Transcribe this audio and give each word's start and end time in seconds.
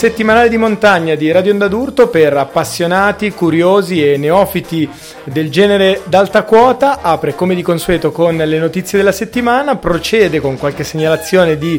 Settimanale 0.00 0.48
di 0.48 0.56
montagna 0.56 1.14
di 1.14 1.30
Radio 1.30 1.52
Onda 1.52 1.68
d'Urto 1.68 2.08
per 2.08 2.34
appassionati, 2.34 3.32
curiosi 3.32 4.02
e 4.02 4.16
neofiti 4.16 4.88
del 5.24 5.50
genere 5.50 6.00
d'alta 6.04 6.44
quota. 6.44 7.02
Apre 7.02 7.34
come 7.34 7.54
di 7.54 7.60
consueto 7.60 8.10
con 8.10 8.34
le 8.34 8.58
notizie 8.58 8.96
della 8.96 9.12
settimana, 9.12 9.76
procede 9.76 10.40
con 10.40 10.56
qualche 10.56 10.84
segnalazione 10.84 11.58
di 11.58 11.78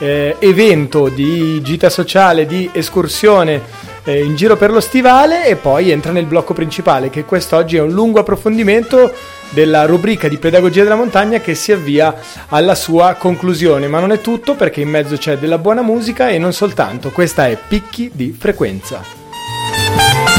eh, 0.00 0.36
evento, 0.38 1.08
di 1.08 1.62
gita 1.62 1.88
sociale, 1.88 2.44
di 2.44 2.68
escursione 2.74 3.62
eh, 4.04 4.22
in 4.22 4.36
giro 4.36 4.58
per 4.58 4.70
lo 4.70 4.80
stivale. 4.80 5.46
E 5.46 5.56
poi 5.56 5.90
entra 5.90 6.12
nel 6.12 6.26
blocco 6.26 6.52
principale 6.52 7.08
che 7.08 7.24
quest'oggi 7.24 7.78
è 7.78 7.80
un 7.80 7.92
lungo 7.92 8.20
approfondimento 8.20 9.10
della 9.52 9.84
rubrica 9.84 10.28
di 10.28 10.38
pedagogia 10.38 10.82
della 10.82 10.96
montagna 10.96 11.38
che 11.40 11.54
si 11.54 11.72
avvia 11.72 12.14
alla 12.48 12.74
sua 12.74 13.14
conclusione, 13.14 13.86
ma 13.86 14.00
non 14.00 14.12
è 14.12 14.20
tutto 14.20 14.54
perché 14.54 14.80
in 14.80 14.88
mezzo 14.88 15.16
c'è 15.16 15.38
della 15.38 15.58
buona 15.58 15.82
musica 15.82 16.28
e 16.28 16.38
non 16.38 16.52
soltanto, 16.52 17.10
questa 17.10 17.46
è 17.46 17.56
Picchi 17.68 18.10
di 18.12 18.34
frequenza. 18.38 20.31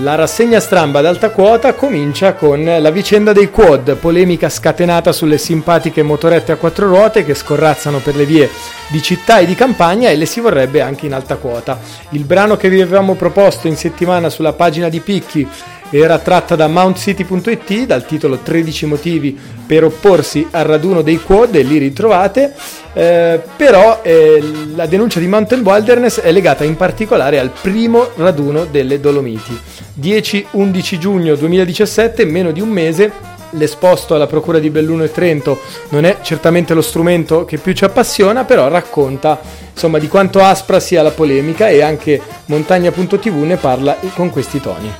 La 0.00 0.14
rassegna 0.14 0.60
stramba 0.60 1.00
ad 1.00 1.06
alta 1.06 1.30
quota 1.30 1.74
comincia 1.74 2.34
con 2.34 2.62
la 2.62 2.90
vicenda 2.90 3.32
dei 3.32 3.50
quad, 3.50 3.96
polemica 3.96 4.48
scatenata 4.48 5.10
sulle 5.10 5.38
simpatiche 5.38 6.04
motorette 6.04 6.52
a 6.52 6.56
quattro 6.56 6.86
ruote 6.86 7.24
che 7.24 7.34
scorrazzano 7.34 7.98
per 7.98 8.14
le 8.14 8.24
vie 8.24 8.48
di 8.88 9.02
città 9.02 9.38
e 9.38 9.46
di 9.46 9.56
campagna 9.56 10.08
e 10.08 10.16
le 10.16 10.26
si 10.26 10.38
vorrebbe 10.38 10.82
anche 10.82 11.06
in 11.06 11.14
alta 11.14 11.34
quota. 11.36 11.80
Il 12.10 12.24
brano 12.24 12.56
che 12.56 12.68
vi 12.68 12.80
avevamo 12.80 13.14
proposto 13.14 13.66
in 13.66 13.76
settimana 13.76 14.30
sulla 14.30 14.52
pagina 14.52 14.88
di 14.88 15.00
Picchi 15.00 15.48
era 15.90 16.18
tratta 16.18 16.54
da 16.54 16.68
mountcity.it 16.68 17.86
dal 17.86 18.06
titolo 18.06 18.38
13 18.38 18.86
motivi 18.86 19.36
per 19.66 19.84
opporsi 19.84 20.46
al 20.50 20.64
raduno 20.64 21.02
dei 21.02 21.20
quad 21.20 21.54
e 21.56 21.62
lì 21.62 21.78
ritrovate 21.78 22.54
eh, 22.98 23.40
però 23.54 24.00
eh, 24.02 24.42
la 24.74 24.86
denuncia 24.86 25.20
di 25.20 25.28
Mountain 25.28 25.62
Wilderness 25.64 26.18
è 26.18 26.32
legata 26.32 26.64
in 26.64 26.74
particolare 26.74 27.38
al 27.38 27.50
primo 27.50 28.08
raduno 28.16 28.64
delle 28.64 28.98
Dolomiti. 28.98 29.56
10-11 30.00 30.98
giugno 30.98 31.36
2017 31.36 32.24
meno 32.24 32.50
di 32.50 32.60
un 32.60 32.70
mese 32.70 33.12
l'esposto 33.50 34.16
alla 34.16 34.26
Procura 34.26 34.58
di 34.58 34.68
Belluno 34.70 35.04
e 35.04 35.12
Trento 35.12 35.60
non 35.90 36.04
è 36.04 36.16
certamente 36.22 36.74
lo 36.74 36.82
strumento 36.82 37.44
che 37.44 37.58
più 37.58 37.72
ci 37.72 37.84
appassiona, 37.84 38.42
però 38.42 38.66
racconta 38.66 39.40
insomma 39.72 39.98
di 39.98 40.08
quanto 40.08 40.40
aspra 40.40 40.80
sia 40.80 41.00
la 41.00 41.12
polemica 41.12 41.68
e 41.68 41.82
anche 41.82 42.20
Montagna.tv 42.46 43.36
ne 43.44 43.56
parla 43.58 43.96
con 44.16 44.30
questi 44.30 44.60
toni 44.60 44.92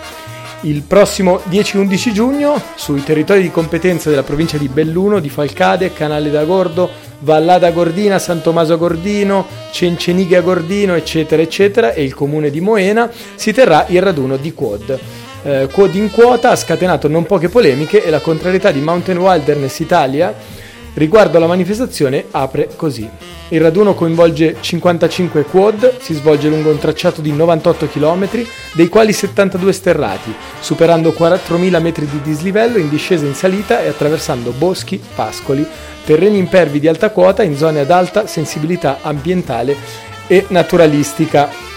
il 0.63 0.83
prossimo 0.83 1.41
10-11 1.49 2.13
giugno 2.13 2.61
sui 2.75 3.05
territori 3.05 3.43
di 3.43 3.51
competenza 3.51 4.11
della 4.11 4.23
provincia 4.23 4.57
di 4.57 4.69
Belluno, 4.69 5.21
di 5.21 5.29
Falcade, 5.29 5.93
Canale 5.93 6.31
da 6.31 6.45
Gordo, 6.45 6.91
Vallada 7.21 7.71
Gordina, 7.71 8.19
San 8.19 8.41
Tommaso 8.41 8.77
Gordino, 8.77 9.47
Cenceniga 9.71 10.41
Gordino, 10.41 10.95
eccetera, 10.95 11.43
eccetera, 11.43 11.93
e 11.93 12.03
il 12.03 12.15
comune 12.15 12.51
di 12.51 12.61
Moena 12.61 13.11
si 13.35 13.53
terrà 13.53 13.87
il 13.89 14.03
raduno 14.03 14.37
di 14.37 14.53
Quad. 14.53 14.99
Eh, 15.43 15.69
Quad 15.71 15.95
in 15.95 16.11
quota 16.11 16.51
ha 16.51 16.57
scatenato 16.57 17.07
non 17.09 17.25
poche 17.25 17.49
polemiche 17.49 18.05
e 18.05 18.11
la 18.11 18.21
contrarietà 18.21 18.71
di 18.73 18.81
Mountain 18.81 19.19
Wilderness 19.19 19.79
Italia 19.79 20.35
riguardo 20.99 21.39
alla 21.39 21.47
manifestazione 21.47 22.27
apre 22.31 22.69
così. 22.77 23.09
Il 23.51 23.61
raduno 23.63 23.95
coinvolge 23.95 24.57
55 24.61 25.45
quad, 25.45 26.01
si 26.01 26.13
svolge 26.13 26.49
lungo 26.49 26.71
un 26.71 26.79
tracciato 26.79 27.23
di 27.23 27.33
98 27.33 27.89
km, 27.89 28.29
dei 28.75 28.89
quali 28.89 29.15
72 29.15 29.73
sterrati, 29.73 30.35
superando 30.61 31.15
4.000 31.17 31.81
metri 31.81 32.07
di 32.07 32.21
dislivello 32.21 32.77
in 32.77 32.91
discesa 32.91 33.25
in 33.25 33.35
salita 33.35 33.81
e 33.81 33.89
attraversando 33.89 34.51
boschi, 34.51 35.01
pascoli, 35.15 35.67
terreni 36.05 36.37
impervi 36.37 36.79
di 36.79 36.89
alta 36.89 37.11
quota 37.11 37.43
in 37.43 37.57
zone 37.57 37.81
ad 37.81 37.91
alta 37.91 38.27
sensibilità 38.27 38.99
ambientale 39.01 39.77
e 40.27 40.45
naturalistica. 40.49 41.68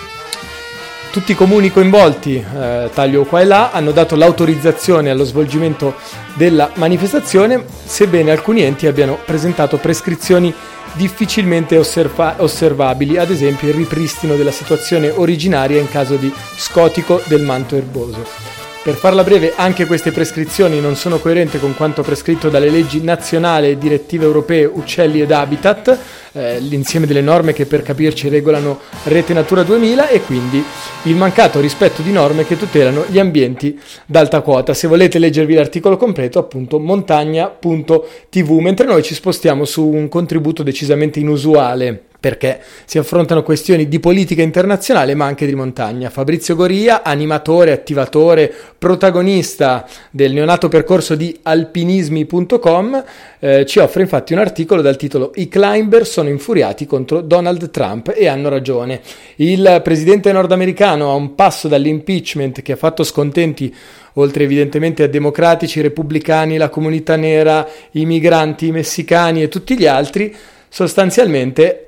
Tutti 1.12 1.34
i 1.34 1.36
comuni 1.36 1.72
coinvolti, 1.72 2.36
eh, 2.38 2.90
taglio 2.94 3.26
qua 3.26 3.42
e 3.42 3.44
là, 3.44 3.72
hanno 3.72 3.92
dato 3.92 4.16
l'autorizzazione 4.16 5.10
allo 5.10 5.26
svolgimento 5.26 5.96
della 6.36 6.72
manifestazione, 6.76 7.66
sebbene 7.84 8.32
alcuni 8.32 8.62
enti 8.62 8.88
abbiano 8.88 9.18
presentato 9.26 9.76
prescrizioni 9.76 10.54
difficilmente 10.94 11.78
osserva- 11.78 12.36
osservabili, 12.38 13.18
ad 13.18 13.30
esempio 13.30 13.68
il 13.68 13.74
ripristino 13.74 14.36
della 14.36 14.52
situazione 14.52 15.10
originaria 15.10 15.82
in 15.82 15.90
caso 15.90 16.16
di 16.16 16.34
scotico 16.56 17.22
del 17.26 17.42
manto 17.42 17.76
erboso. 17.76 18.61
Per 18.84 18.96
farla 18.96 19.24
breve, 19.24 19.54
anche 19.56 19.86
queste 19.86 20.12
prescrizioni 20.12 20.80
non 20.80 20.96
sono 20.96 21.20
coerenti 21.20 21.60
con 21.60 21.76
quanto 21.76 22.02
prescritto 22.02 22.50
dalle 22.50 22.72
leggi 22.72 23.00
nazionali 23.04 23.70
e 23.70 23.78
direttive 23.78 24.26
europee 24.26 24.66
Uccelli 24.66 25.22
ed 25.22 25.32
Habitat, 25.32 26.00
eh, 26.32 26.60
l'insieme 26.60 27.06
delle 27.06 27.22
norme 27.22 27.54
che 27.54 27.68
per 27.68 27.84
capirci 27.84 28.28
regolano 28.28 28.80
Rete 29.04 29.34
Natura 29.34 29.62
2000 29.62 30.08
e 30.08 30.22
quindi 30.22 30.66
il 31.04 31.16
mancato 31.16 31.60
rispetto 31.60 32.02
di 32.02 32.12
norme 32.12 32.44
che 32.44 32.58
tutelano 32.58 33.06
gli 33.08 33.20
ambienti 33.20 33.80
d'alta 34.08 34.42
quota. 34.42 34.74
Se 34.74 34.88
volete 34.88 35.20
leggervi 35.20 35.54
l'articolo 35.54 35.96
completo, 35.96 36.40
appunto 36.40 36.80
montagna.tv, 36.80 38.50
mentre 38.54 38.88
noi 38.88 39.04
ci 39.04 39.14
spostiamo 39.14 39.64
su 39.64 39.88
un 39.88 40.10
contributo 40.10 40.64
decisamente 40.64 41.20
inusuale 41.20 42.06
perché 42.22 42.62
si 42.86 43.00
affrontano 43.00 43.42
questioni 43.42 43.88
di 43.88 44.00
politica 44.00 44.44
internazionale 44.44 45.16
ma 45.16 45.26
anche 45.26 45.48
di 45.48 45.56
montagna. 45.56 46.12
Fabrizio 46.12 46.56
Goria, 46.56 47.02
animatore, 47.02 47.72
attivatore, 47.72 48.54
protagonista 48.78 49.88
del 50.12 50.32
neonato 50.32 50.70
percorso 50.70 51.16
di 51.16 51.38
alpinismi.com, 51.42 53.04
eh, 53.40 53.66
ci 53.66 53.80
offre 53.80 54.04
infatti 54.04 54.34
un 54.34 54.40
articolo 54.40 54.84
dal 54.84 54.98
titolo 54.98 55.32
I 55.34 55.48
climber 55.48 56.06
sono 56.06 56.30
infuriati 56.30 56.86
contro 56.86 57.22
Donald 57.22 57.72
Trump 57.72 58.14
e 58.16 58.28
hanno 58.28 58.50
ragione. 58.50 59.02
Il 59.38 59.82
presidente 59.84 60.32
nordamericano 60.32 61.10
a 61.10 61.16
un 61.16 61.34
passo 61.34 61.68
dall'impeachment 61.68 62.62
che 62.62 62.74
ha 62.74 62.78
fatto 62.78 63.04
scontenti 63.04 63.74
oltre 64.14 64.44
evidentemente 64.44 65.02
a 65.02 65.08
democratici, 65.08 65.82
repubblicani, 65.82 66.58
la 66.58 66.70
comunità 66.70 67.16
nera, 67.16 67.68
i 67.94 68.06
migranti, 68.06 68.68
i 68.68 68.72
messicani 68.72 69.42
e 69.42 69.48
tutti 69.48 69.76
gli 69.76 69.88
altri, 69.88 70.36
sostanzialmente 70.70 71.88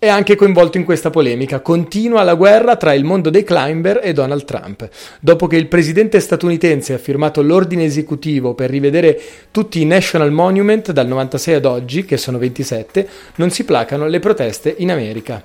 è 0.00 0.08
anche 0.08 0.34
coinvolto 0.34 0.78
in 0.78 0.86
questa 0.86 1.10
polemica. 1.10 1.60
Continua 1.60 2.22
la 2.22 2.32
guerra 2.32 2.76
tra 2.76 2.94
il 2.94 3.04
mondo 3.04 3.28
dei 3.28 3.44
climber 3.44 4.00
e 4.02 4.14
Donald 4.14 4.46
Trump. 4.46 4.88
Dopo 5.20 5.46
che 5.46 5.56
il 5.56 5.66
presidente 5.66 6.20
statunitense 6.20 6.94
ha 6.94 6.98
firmato 6.98 7.42
l'ordine 7.42 7.84
esecutivo 7.84 8.54
per 8.54 8.70
rivedere 8.70 9.20
tutti 9.50 9.78
i 9.78 9.84
National 9.84 10.32
Monument 10.32 10.90
dal 10.92 11.06
96 11.06 11.54
ad 11.54 11.66
oggi, 11.66 12.06
che 12.06 12.16
sono 12.16 12.38
27, 12.38 13.06
non 13.34 13.50
si 13.50 13.64
placano 13.64 14.06
le 14.06 14.20
proteste 14.20 14.74
in 14.78 14.90
America. 14.90 15.44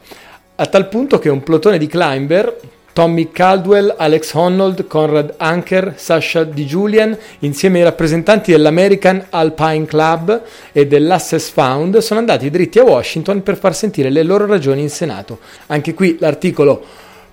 A 0.55 0.65
tal 0.67 0.87
punto 0.87 1.19
che 1.19 1.27
un 1.27 1.43
plotone 1.43 1.77
di 1.77 1.87
climber, 1.87 2.57
Tommy 2.95 3.29
Caldwell, 3.29 3.93
Alex 3.97 4.31
Honnold, 4.35 4.87
Conrad 4.87 5.33
Anker, 5.35 5.95
Sasha 5.97 6.45
Di 6.45 6.63
Julian, 6.63 7.17
insieme 7.39 7.79
ai 7.79 7.83
rappresentanti 7.83 8.53
dell'American 8.53 9.25
Alpine 9.31 9.85
Club 9.85 10.41
e 10.71 10.87
dell'Assess 10.87 11.49
Found, 11.49 11.97
sono 11.97 12.21
andati 12.21 12.49
dritti 12.49 12.79
a 12.79 12.85
Washington 12.85 13.43
per 13.43 13.57
far 13.57 13.75
sentire 13.75 14.09
le 14.09 14.23
loro 14.23 14.45
ragioni 14.45 14.79
in 14.79 14.89
Senato. 14.89 15.39
Anche 15.65 15.93
qui 15.93 16.15
l'articolo 16.21 16.81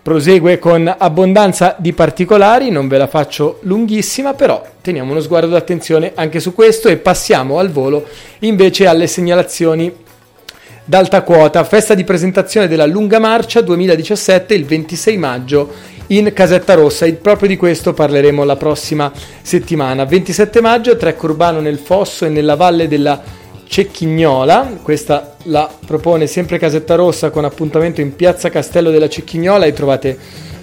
prosegue 0.03 0.59
con 0.59 0.93
abbondanza 0.99 1.77
di 1.79 1.93
particolari, 1.93 2.71
non 2.71 2.89
ve 2.89 2.99
la 2.99 3.07
faccio 3.07 3.61
lunghissima, 3.61 4.35
però 4.35 4.67
teniamo 4.81 5.13
uno 5.13 5.21
sguardo 5.21 5.53
d'attenzione 5.53 6.11
anche 6.17 6.41
su 6.41 6.53
questo 6.53 6.89
e 6.89 6.97
passiamo 6.97 7.61
al 7.61 7.71
volo 7.71 8.09
invece 8.41 8.89
alle 8.89 9.07
segnalazioni 9.07 9.95
d'alta 10.85 11.23
quota, 11.23 11.65
festa 11.65 11.95
di 11.95 12.05
presentazione 12.05 12.69
della 12.69 12.87
Lunga 12.87 13.19
Marcia 13.19 13.61
2017 13.61 14.55
il 14.55 14.65
26 14.65 15.17
maggio 15.17 15.71
in 16.09 16.33
Casetta 16.35 16.75
Rossa. 16.75 17.07
E 17.07 17.13
proprio 17.15 17.49
di 17.49 17.57
questo 17.57 17.93
parleremo 17.93 18.45
la 18.45 18.57
prossima 18.57 19.13
settimana. 19.43 20.05
27 20.05 20.61
maggio, 20.61 20.97
trek 20.97 21.23
urbano 21.23 21.61
nel 21.61 21.79
Fosso 21.79 22.25
e 22.25 22.29
nella 22.29 22.57
valle 22.57 22.89
della 22.89 23.21
Cecchignola, 23.67 24.81
questa 24.83 25.37
la 25.45 25.71
propone 25.87 26.27
sempre 26.27 26.59
Casetta 26.59 26.95
Rossa 26.95 27.31
con 27.31 27.47
appuntamento 27.47 28.03
in 28.03 28.15
Piazza 28.15 28.51
Castello 28.51 28.91
della 28.91 29.09
Cecchignola. 29.09 29.65
E 29.65 29.73
trovate 29.73 30.19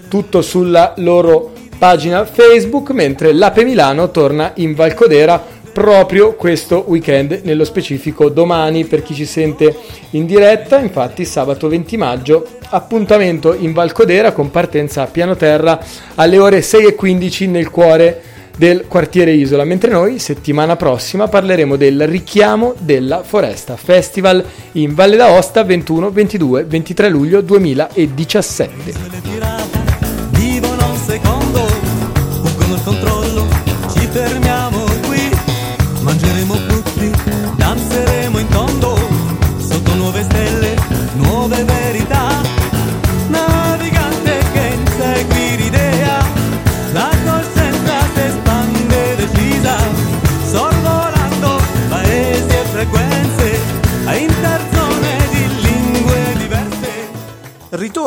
tutto 0.08 0.42
sulla 0.42 0.94
loro 0.98 1.54
pagina 1.80 2.26
Facebook, 2.26 2.92
mentre 2.92 3.34
l'Ape 3.34 3.64
Milano 3.64 4.12
torna 4.12 4.52
in 4.56 4.76
Valcodera 4.76 5.58
proprio 5.72 6.34
questo 6.34 6.86
weekend, 6.88 7.42
nello 7.44 7.64
specifico 7.64 8.30
domani 8.30 8.86
per 8.86 9.04
chi 9.04 9.14
ci 9.14 9.26
sente 9.26 9.76
in 10.12 10.26
diretta, 10.26 10.80
infatti 10.80 11.26
sabato 11.26 11.68
20 11.68 11.98
maggio 11.98 12.48
appuntamento 12.70 13.54
in 13.54 13.74
Valcodera 13.74 14.32
con 14.32 14.52
partenza 14.52 15.02
a 15.02 15.08
piano 15.08 15.36
terra 15.36 15.80
alle 16.16 16.38
ore 16.38 16.60
6.15 16.60 17.50
nel 17.50 17.70
cuore 17.70 18.22
del 18.60 18.88
quartiere 18.88 19.32
Isola, 19.32 19.64
mentre 19.64 19.90
noi 19.90 20.20
settimana 20.20 20.76
prossima 20.76 21.30
parleremo 21.30 21.78
del 21.78 22.06
richiamo 22.08 22.76
della 22.78 23.24
foresta 23.24 23.78
festival 23.78 24.44
in 24.74 24.94
Valle 24.94 25.16
d'Aosta 25.16 25.64
21, 25.64 26.12
22, 26.12 26.66
23 26.66 27.10
luglio 27.10 27.40
2017. 27.42 29.30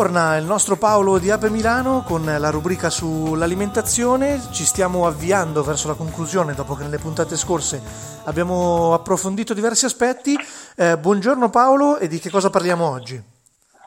Ritorna 0.03 0.37
il 0.37 0.47
nostro 0.47 0.77
Paolo 0.77 1.19
di 1.19 1.31
Ape 1.31 1.49
Milano 1.49 2.03
con 2.05 2.25
la 2.25 2.51
rubrica 2.51 2.91
sull'alimentazione. 2.91 4.41
Ci 4.51 4.65
stiamo 4.65 5.07
avviando 5.07 5.63
verso 5.63 5.87
la 5.87 5.95
conclusione 5.95 6.55
dopo 6.55 6.75
che 6.75 6.83
nelle 6.83 6.99
puntate 6.99 7.37
scorse 7.37 7.81
abbiamo 8.25 8.95
approfondito 8.95 9.55
diversi 9.55 9.85
aspetti. 9.85 10.37
Eh, 10.77 10.99
buongiorno 10.99 11.51
Paolo 11.51 11.99
e 11.99 12.09
di 12.09 12.19
che 12.19 12.31
cosa 12.31 12.51
parliamo 12.51 12.91
oggi? 12.91 13.23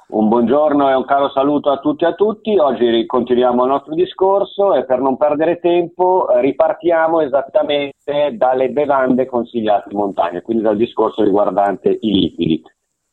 Un 0.08 0.30
buongiorno 0.30 0.90
e 0.90 0.94
un 0.94 1.04
caro 1.04 1.30
saluto 1.32 1.70
a 1.70 1.80
tutti 1.80 2.06
e 2.06 2.08
a 2.08 2.14
tutti. 2.14 2.58
Oggi 2.58 3.06
continuiamo 3.06 3.64
il 3.64 3.70
nostro 3.72 3.94
discorso 3.94 4.74
e 4.74 4.86
per 4.86 5.02
non 5.02 5.18
perdere 5.18 5.60
tempo 5.60 6.28
ripartiamo 6.40 7.20
esattamente 7.20 8.38
dalle 8.38 8.70
bevande 8.70 9.26
consigliate 9.26 9.90
in 9.92 9.98
montagna, 9.98 10.42
quindi 10.42 10.64
dal 10.64 10.78
discorso 10.78 11.24
riguardante 11.24 11.90
i 12.00 12.10
liquidi. 12.10 12.64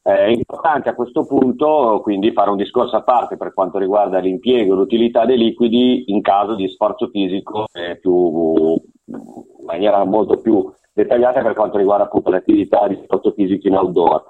È 0.02 0.24
importante 0.24 0.88
a 0.88 0.94
questo 0.96 1.24
punto 1.24 2.00
quindi 2.02 2.32
fare 2.32 2.50
un 2.50 2.56
discorso 2.56 2.96
a 2.96 3.02
parte 3.02 3.36
per 3.36 3.54
quanto 3.54 3.78
riguarda 3.78 4.18
l'impiego 4.18 4.72
e 4.72 4.76
l'utilità 4.76 5.24
dei 5.24 5.38
liquidi 5.38 6.10
in 6.10 6.22
caso 6.22 6.56
di 6.56 6.68
sforzo 6.68 7.08
fisico 7.08 7.66
più, 8.00 8.72
in 9.04 9.64
maniera 9.64 10.04
molto 10.04 10.40
più 10.40 10.68
dettagliata 10.92 11.40
per 11.40 11.54
quanto 11.54 11.78
riguarda 11.78 12.04
appunto 12.04 12.30
l'attività 12.30 12.88
di 12.88 13.00
sforzo 13.04 13.30
fisico 13.30 13.68
in 13.68 13.76
outdoor. 13.76 14.24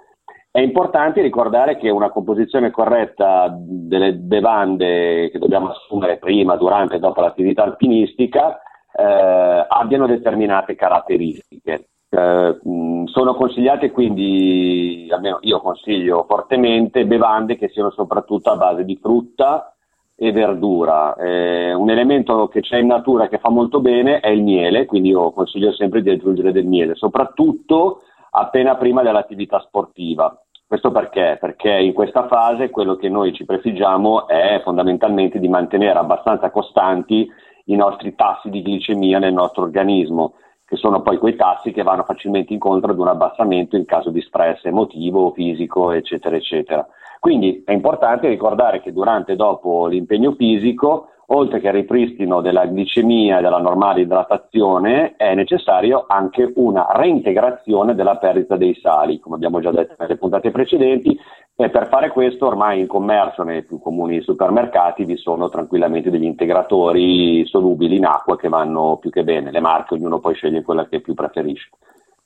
È 0.50 0.60
importante 0.60 1.22
ricordare 1.22 1.78
che 1.78 1.88
una 1.88 2.10
composizione 2.10 2.70
corretta 2.70 3.50
delle 3.58 4.12
bevande 4.12 5.30
che 5.30 5.38
dobbiamo 5.38 5.70
assumere 5.70 6.18
prima, 6.18 6.56
durante 6.56 6.96
e 6.96 6.98
dopo 6.98 7.22
l'attività 7.22 7.62
alpinistica 7.62 8.60
eh, 8.94 9.66
abbiano 9.66 10.06
determinate 10.06 10.74
caratteristiche. 10.74 11.91
Eh, 12.14 12.58
sono 13.06 13.34
consigliate 13.34 13.90
quindi, 13.90 15.08
almeno 15.10 15.38
io 15.40 15.60
consiglio 15.60 16.26
fortemente, 16.28 17.06
bevande 17.06 17.56
che 17.56 17.70
siano 17.70 17.90
soprattutto 17.90 18.50
a 18.50 18.56
base 18.56 18.84
di 18.84 18.98
frutta 19.00 19.74
e 20.14 20.30
verdura. 20.30 21.14
Eh, 21.14 21.72
un 21.72 21.88
elemento 21.88 22.48
che 22.48 22.60
c'è 22.60 22.76
in 22.76 22.88
natura 22.88 23.28
che 23.28 23.38
fa 23.38 23.48
molto 23.48 23.80
bene 23.80 24.20
è 24.20 24.28
il 24.28 24.42
miele, 24.42 24.84
quindi 24.84 25.08
io 25.08 25.32
consiglio 25.32 25.72
sempre 25.72 26.02
di 26.02 26.10
aggiungere 26.10 26.52
del 26.52 26.66
miele, 26.66 26.96
soprattutto 26.96 28.02
appena 28.32 28.76
prima 28.76 29.02
dell'attività 29.02 29.58
sportiva. 29.60 30.38
Questo 30.66 30.90
perché? 30.90 31.38
Perché 31.40 31.70
in 31.70 31.94
questa 31.94 32.26
fase 32.26 32.68
quello 32.68 32.96
che 32.96 33.08
noi 33.08 33.32
ci 33.32 33.46
prefiggiamo 33.46 34.28
è 34.28 34.60
fondamentalmente 34.62 35.38
di 35.38 35.48
mantenere 35.48 35.98
abbastanza 35.98 36.50
costanti 36.50 37.26
i 37.66 37.74
nostri 37.74 38.14
tassi 38.14 38.50
di 38.50 38.60
glicemia 38.60 39.18
nel 39.18 39.32
nostro 39.32 39.62
organismo 39.62 40.34
che 40.72 40.78
sono 40.78 41.02
poi 41.02 41.18
quei 41.18 41.36
tassi 41.36 41.70
che 41.70 41.82
vanno 41.82 42.02
facilmente 42.02 42.54
incontro 42.54 42.92
ad 42.92 42.98
un 42.98 43.08
abbassamento 43.08 43.76
in 43.76 43.84
caso 43.84 44.08
di 44.08 44.22
stress 44.22 44.64
emotivo, 44.64 45.30
fisico, 45.32 45.90
eccetera, 45.90 46.34
eccetera. 46.34 46.88
Quindi 47.22 47.62
è 47.64 47.70
importante 47.70 48.26
ricordare 48.26 48.80
che 48.80 48.92
durante 48.92 49.30
e 49.30 49.36
dopo 49.36 49.86
l'impegno 49.86 50.32
fisico, 50.32 51.10
oltre 51.26 51.60
che 51.60 51.68
al 51.68 51.74
ripristino 51.74 52.40
della 52.40 52.64
glicemia 52.64 53.38
e 53.38 53.42
della 53.42 53.60
normale 53.60 54.00
idratazione, 54.00 55.14
è 55.14 55.32
necessario 55.36 56.04
anche 56.08 56.50
una 56.56 56.88
reintegrazione 56.90 57.94
della 57.94 58.16
perdita 58.16 58.56
dei 58.56 58.74
sali, 58.74 59.20
come 59.20 59.36
abbiamo 59.36 59.60
già 59.60 59.70
detto 59.70 59.94
nelle 59.98 60.16
puntate 60.16 60.50
precedenti, 60.50 61.16
e 61.54 61.70
per 61.70 61.86
fare 61.86 62.10
questo 62.10 62.48
ormai 62.48 62.80
in 62.80 62.88
commercio 62.88 63.44
nei 63.44 63.62
più 63.62 63.78
comuni 63.78 64.20
supermercati 64.20 65.04
vi 65.04 65.16
sono 65.16 65.48
tranquillamente 65.48 66.10
degli 66.10 66.24
integratori 66.24 67.46
solubili 67.46 67.98
in 67.98 68.04
acqua 68.04 68.36
che 68.36 68.48
vanno 68.48 68.96
più 68.96 69.10
che 69.10 69.22
bene, 69.22 69.52
le 69.52 69.60
marche 69.60 69.94
ognuno 69.94 70.18
poi 70.18 70.34
sceglie 70.34 70.62
quella 70.62 70.88
che 70.88 71.00
più 71.00 71.14
preferisce. 71.14 71.68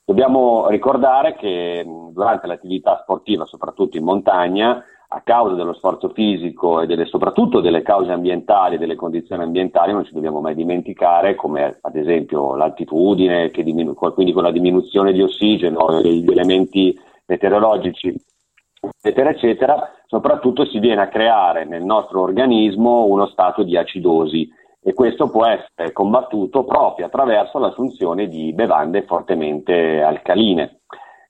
Dobbiamo 0.09 0.69
ricordare 0.69 1.35
che 1.35 1.85
durante 2.13 2.47
l'attività 2.47 2.97
sportiva, 3.01 3.43
soprattutto 3.43 3.97
in 3.97 4.05
montagna, 4.05 4.81
a 5.09 5.21
causa 5.21 5.53
dello 5.55 5.73
sforzo 5.73 6.07
fisico 6.11 6.79
e 6.79 6.85
delle, 6.85 7.03
soprattutto 7.03 7.59
delle 7.59 7.81
cause 7.81 8.13
ambientali 8.13 8.75
e 8.75 8.77
delle 8.77 8.95
condizioni 8.95 9.43
ambientali 9.43 9.91
non 9.91 10.05
ci 10.05 10.13
dobbiamo 10.13 10.39
mai 10.39 10.55
dimenticare 10.55 11.35
come 11.35 11.79
ad 11.81 11.95
esempio 11.97 12.55
l'altitudine, 12.55 13.51
diminu- 13.51 13.97
quindi 14.13 14.31
con 14.31 14.43
la 14.43 14.51
diminuzione 14.51 15.11
di 15.11 15.21
ossigeno, 15.21 15.99
gli 16.01 16.31
elementi 16.31 16.97
meteorologici 17.25 18.15
eccetera, 18.79 19.29
eccetera, 19.31 19.91
soprattutto 20.05 20.65
si 20.65 20.79
viene 20.79 21.01
a 21.01 21.09
creare 21.09 21.65
nel 21.65 21.83
nostro 21.83 22.21
organismo 22.21 23.03
uno 23.07 23.25
stato 23.27 23.63
di 23.63 23.75
acidosi 23.75 24.47
e 24.87 24.93
questo 24.93 25.29
può 25.29 25.45
essere 25.45 25.91
combattuto 25.91 26.63
proprio 26.63 27.07
attraverso 27.07 27.59
l'assunzione 27.59 28.29
di 28.29 28.53
bevande 28.53 29.03
fortemente 29.03 30.01
alcaline. 30.01 30.79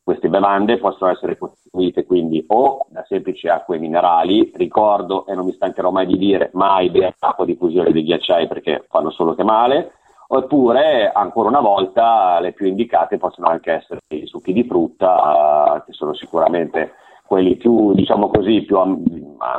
Queste 0.04 0.30
bevande 0.30 0.78
possono 0.78 1.10
essere 1.10 1.40
costituite 1.40 2.06
quindi 2.06 2.46
o 2.50 2.86
da 2.90 3.04
semplici 3.08 3.48
acque 3.48 3.80
minerali, 3.80 4.52
ricordo 4.54 5.26
e 5.26 5.34
non 5.34 5.46
mi 5.46 5.54
stancherò 5.54 5.90
mai 5.90 6.06
di 6.06 6.20
dire 6.20 6.52
mai 6.54 6.92
bere 6.92 7.16
acqua 7.18 7.46
di 7.46 7.56
fusione 7.56 7.92
dei 7.92 8.04
ghiacciai 8.04 8.48
perché 8.48 8.86
fanno 8.90 9.10
solo 9.10 9.34
che 9.34 9.44
male, 9.44 9.94
oppure 10.28 11.12
ancora 11.12 11.50
una 11.50 11.60
volta 11.60 12.40
le 12.40 12.54
più 12.54 12.68
indicate 12.68 13.18
possono 13.18 13.48
anche 13.48 13.72
essere 13.72 14.02
i 14.10 14.28
succhi 14.28 14.54
di 14.54 14.66
frutta 14.66 15.82
che 15.84 15.94
sono 15.94 16.14
sicuramente 16.14 16.94
quelli 17.28 17.56
più, 17.58 17.94
diciamo 17.94 18.30
così, 18.30 18.62
più 18.62 18.78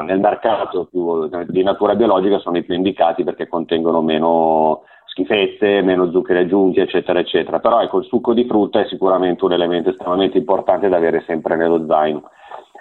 nel 0.04 0.18
mercato 0.18 0.86
più 0.90 1.28
di 1.46 1.62
natura 1.62 1.94
biologica 1.94 2.38
sono 2.38 2.58
i 2.58 2.64
più 2.64 2.74
indicati 2.74 3.22
perché 3.22 3.46
contengono 3.46 4.02
meno 4.02 4.82
schifezze, 5.04 5.82
meno 5.82 6.10
zuccheri 6.10 6.40
aggiunti, 6.40 6.80
eccetera, 6.80 7.18
eccetera. 7.18 7.58
Però 7.58 7.80
ecco, 7.80 7.98
il 7.98 8.06
succo 8.06 8.32
di 8.32 8.46
frutta 8.46 8.80
è 8.80 8.86
sicuramente 8.86 9.44
un 9.44 9.52
elemento 9.52 9.90
estremamente 9.90 10.38
importante 10.38 10.88
da 10.88 10.96
avere 10.96 11.22
sempre 11.26 11.56
nello 11.56 11.84
zaino. 11.86 12.22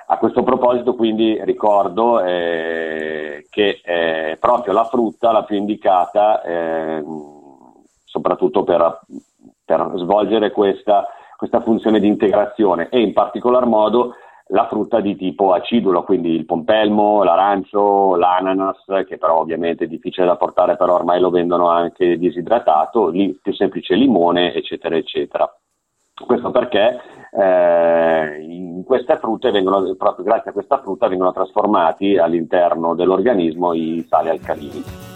A 0.10 0.18
questo 0.18 0.42
proposito 0.44 0.96
quindi 0.96 1.38
ricordo 1.44 2.22
eh, 2.22 3.46
che 3.50 3.82
eh, 3.84 4.38
proprio 4.40 4.72
la 4.72 4.86
frutta 4.86 5.32
la 5.32 5.44
più 5.44 5.58
indicata, 5.58 6.42
eh, 6.44 7.04
soprattutto 8.06 8.64
per, 8.64 9.02
per 9.66 9.92
svolgere 9.96 10.52
questa, 10.52 11.08
questa 11.36 11.60
funzione 11.60 12.00
di 12.00 12.08
integrazione 12.08 12.88
e 12.90 13.02
in 13.02 13.12
particolar 13.12 13.66
modo 13.66 14.14
la 14.50 14.68
frutta 14.68 15.00
di 15.02 15.16
tipo 15.16 15.54
acidulo, 15.54 16.04
quindi 16.04 16.30
il 16.30 16.46
pompelmo, 16.46 17.24
l'arancio, 17.24 18.16
l'ananas, 18.16 18.84
che 19.06 19.18
però 19.18 19.40
ovviamente 19.40 19.86
è 19.86 19.88
difficile 19.88 20.26
da 20.26 20.38
portare, 20.38 20.78
però 20.78 20.96
ormai 20.96 21.20
lo 21.20 21.30
vendono 21.30 21.70
anche 21.70 22.18
disidratato, 22.18 23.10
il 23.12 23.40
più 23.42 23.54
semplice 23.54 23.96
limone, 23.96 24.54
eccetera, 24.54 24.96
eccetera. 24.96 25.52
Questo 26.26 26.50
perché 26.50 27.00
eh, 27.32 28.84
queste 28.86 29.18
frutte 29.18 29.52
vengono, 29.52 29.94
proprio 29.96 30.26
grazie 30.26 30.50
a 30.50 30.54
questa 30.54 30.80
frutta 30.80 31.08
vengono 31.08 31.32
trasformati 31.32 32.18
all'interno 32.18 32.96
dell'organismo 32.96 33.74
i 33.74 34.04
sali 34.10 34.30
alcalini. 34.30 35.07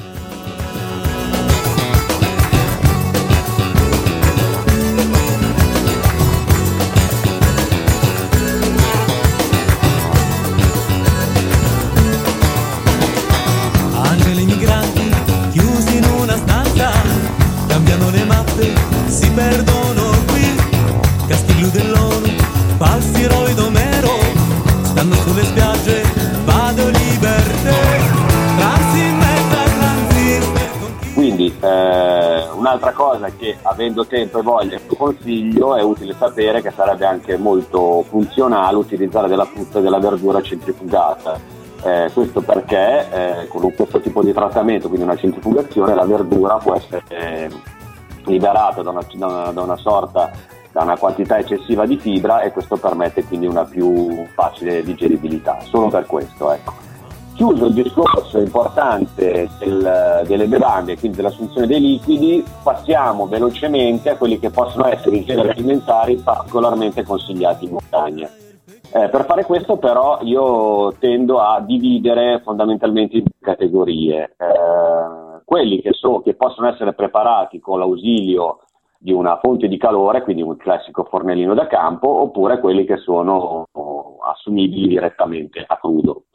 Un'altra 32.71 32.93
cosa 32.93 33.29
che 33.35 33.57
avendo 33.63 34.05
tempo 34.05 34.39
e 34.39 34.41
voglia 34.41 34.79
consiglio 34.97 35.75
è 35.75 35.83
utile 35.83 36.15
sapere 36.17 36.61
che 36.61 36.71
sarebbe 36.71 37.05
anche 37.05 37.37
molto 37.37 38.03
funzionale 38.07 38.77
utilizzare 38.77 39.27
della 39.27 39.45
frutta 39.45 39.79
e 39.79 39.81
della 39.81 39.99
verdura 39.99 40.41
centrifugata. 40.41 41.59
Eh, 41.83 42.11
questo 42.13 42.41
perché 42.41 43.09
eh, 43.11 43.47
con 43.47 43.73
questo 43.73 43.99
tipo 43.99 44.23
di 44.23 44.31
trattamento, 44.31 44.87
quindi 44.87 45.05
una 45.05 45.17
centrifugazione, 45.17 45.95
la 45.95 46.05
verdura 46.05 46.57
può 46.57 46.75
essere 46.75 47.03
eh, 47.09 47.49
liberata 48.25 48.81
da 48.83 48.91
una, 48.91 49.05
da 49.13 49.25
una, 49.25 49.51
da 49.51 49.61
una 49.61 49.77
sorta 49.77 50.31
da 50.71 50.83
una 50.83 50.97
quantità 50.97 51.37
eccessiva 51.37 51.85
di 51.85 51.97
fibra 51.97 52.41
e 52.41 52.51
questo 52.51 52.77
permette 52.77 53.25
quindi 53.25 53.45
una 53.45 53.65
più 53.65 54.25
facile 54.33 54.81
digeribilità, 54.83 55.59
solo 55.63 55.89
per 55.89 56.05
questo. 56.05 56.53
Ecco. 56.53 56.90
Chiuso 57.41 57.65
il 57.65 57.73
discorso 57.73 58.37
importante 58.37 59.49
del, 59.57 60.21
delle 60.27 60.45
bevande, 60.45 60.95
quindi 60.95 61.17
dell'assunzione 61.17 61.65
dei 61.65 61.79
liquidi, 61.79 62.45
passiamo 62.61 63.25
velocemente 63.25 64.11
a 64.11 64.15
quelli 64.15 64.37
che 64.37 64.51
possono 64.51 64.85
essere 64.85 65.15
i 65.15 65.25
generi 65.25 65.49
alimentari 65.49 66.17
particolarmente 66.17 67.01
consigliati 67.01 67.65
in 67.65 67.71
montagna. 67.71 68.29
Eh, 68.93 69.09
per 69.09 69.25
fare 69.25 69.43
questo 69.43 69.77
però 69.77 70.19
io 70.21 70.93
tendo 70.99 71.39
a 71.39 71.59
dividere 71.61 72.41
fondamentalmente 72.43 73.17
in 73.17 73.25
categorie. 73.39 74.35
Eh, 74.37 75.41
quelli 75.43 75.81
che, 75.81 75.93
so, 75.93 76.21
che 76.21 76.35
possono 76.35 76.67
essere 76.67 76.93
preparati 76.93 77.59
con 77.59 77.79
l'ausilio 77.79 78.59
di 78.99 79.11
una 79.11 79.39
fonte 79.41 79.67
di 79.67 79.79
calore, 79.79 80.21
quindi 80.21 80.43
un 80.43 80.57
classico 80.57 81.05
fornellino 81.05 81.55
da 81.55 81.65
campo, 81.65 82.07
oppure 82.07 82.59
quelli 82.59 82.85
che 82.85 82.97
sono 82.97 83.65
assumibili 84.31 84.89
direttamente 84.89 85.63
a 85.65 85.75
crudo. 85.79 86.25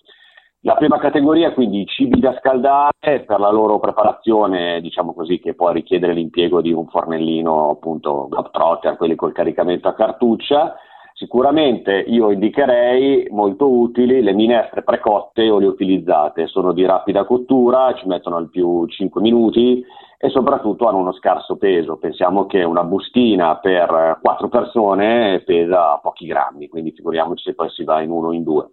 La 0.66 0.74
prima 0.74 0.98
categoria, 0.98 1.52
quindi 1.52 1.82
i 1.82 1.86
cibi 1.86 2.18
da 2.18 2.36
scaldare, 2.40 3.22
per 3.24 3.38
la 3.38 3.52
loro 3.52 3.78
preparazione, 3.78 4.80
diciamo 4.80 5.14
così, 5.14 5.38
che 5.38 5.54
può 5.54 5.70
richiedere 5.70 6.12
l'impiego 6.12 6.60
di 6.60 6.72
un 6.72 6.88
fornellino, 6.88 7.70
appunto, 7.70 8.26
Globetrotter, 8.28 8.96
quelli 8.96 9.14
col 9.14 9.30
caricamento 9.30 9.86
a 9.86 9.94
cartuccia, 9.94 10.74
Sicuramente 11.18 11.94
io 11.94 12.30
indicherei 12.30 13.28
molto 13.30 13.70
utili 13.70 14.20
le 14.20 14.34
minestre 14.34 14.82
precotte 14.82 15.48
o 15.48 15.56
liofilizzate, 15.56 16.46
sono 16.46 16.74
di 16.74 16.84
rapida 16.84 17.24
cottura, 17.24 17.94
ci 17.94 18.06
mettono 18.06 18.36
al 18.36 18.50
più 18.50 18.84
5 18.86 19.22
minuti 19.22 19.82
e 20.18 20.28
soprattutto 20.28 20.86
hanno 20.86 20.98
uno 20.98 21.12
scarso 21.12 21.56
peso. 21.56 21.96
Pensiamo 21.96 22.44
che 22.44 22.64
una 22.64 22.84
bustina 22.84 23.56
per 23.56 24.18
4 24.20 24.48
persone 24.50 25.40
pesa 25.46 25.98
pochi 26.02 26.26
grammi, 26.26 26.68
quindi 26.68 26.92
figuriamoci 26.92 27.44
se 27.44 27.54
poi 27.54 27.70
si 27.70 27.84
va 27.84 28.02
in 28.02 28.10
uno 28.10 28.26
o 28.26 28.32
in 28.34 28.42
due. 28.42 28.72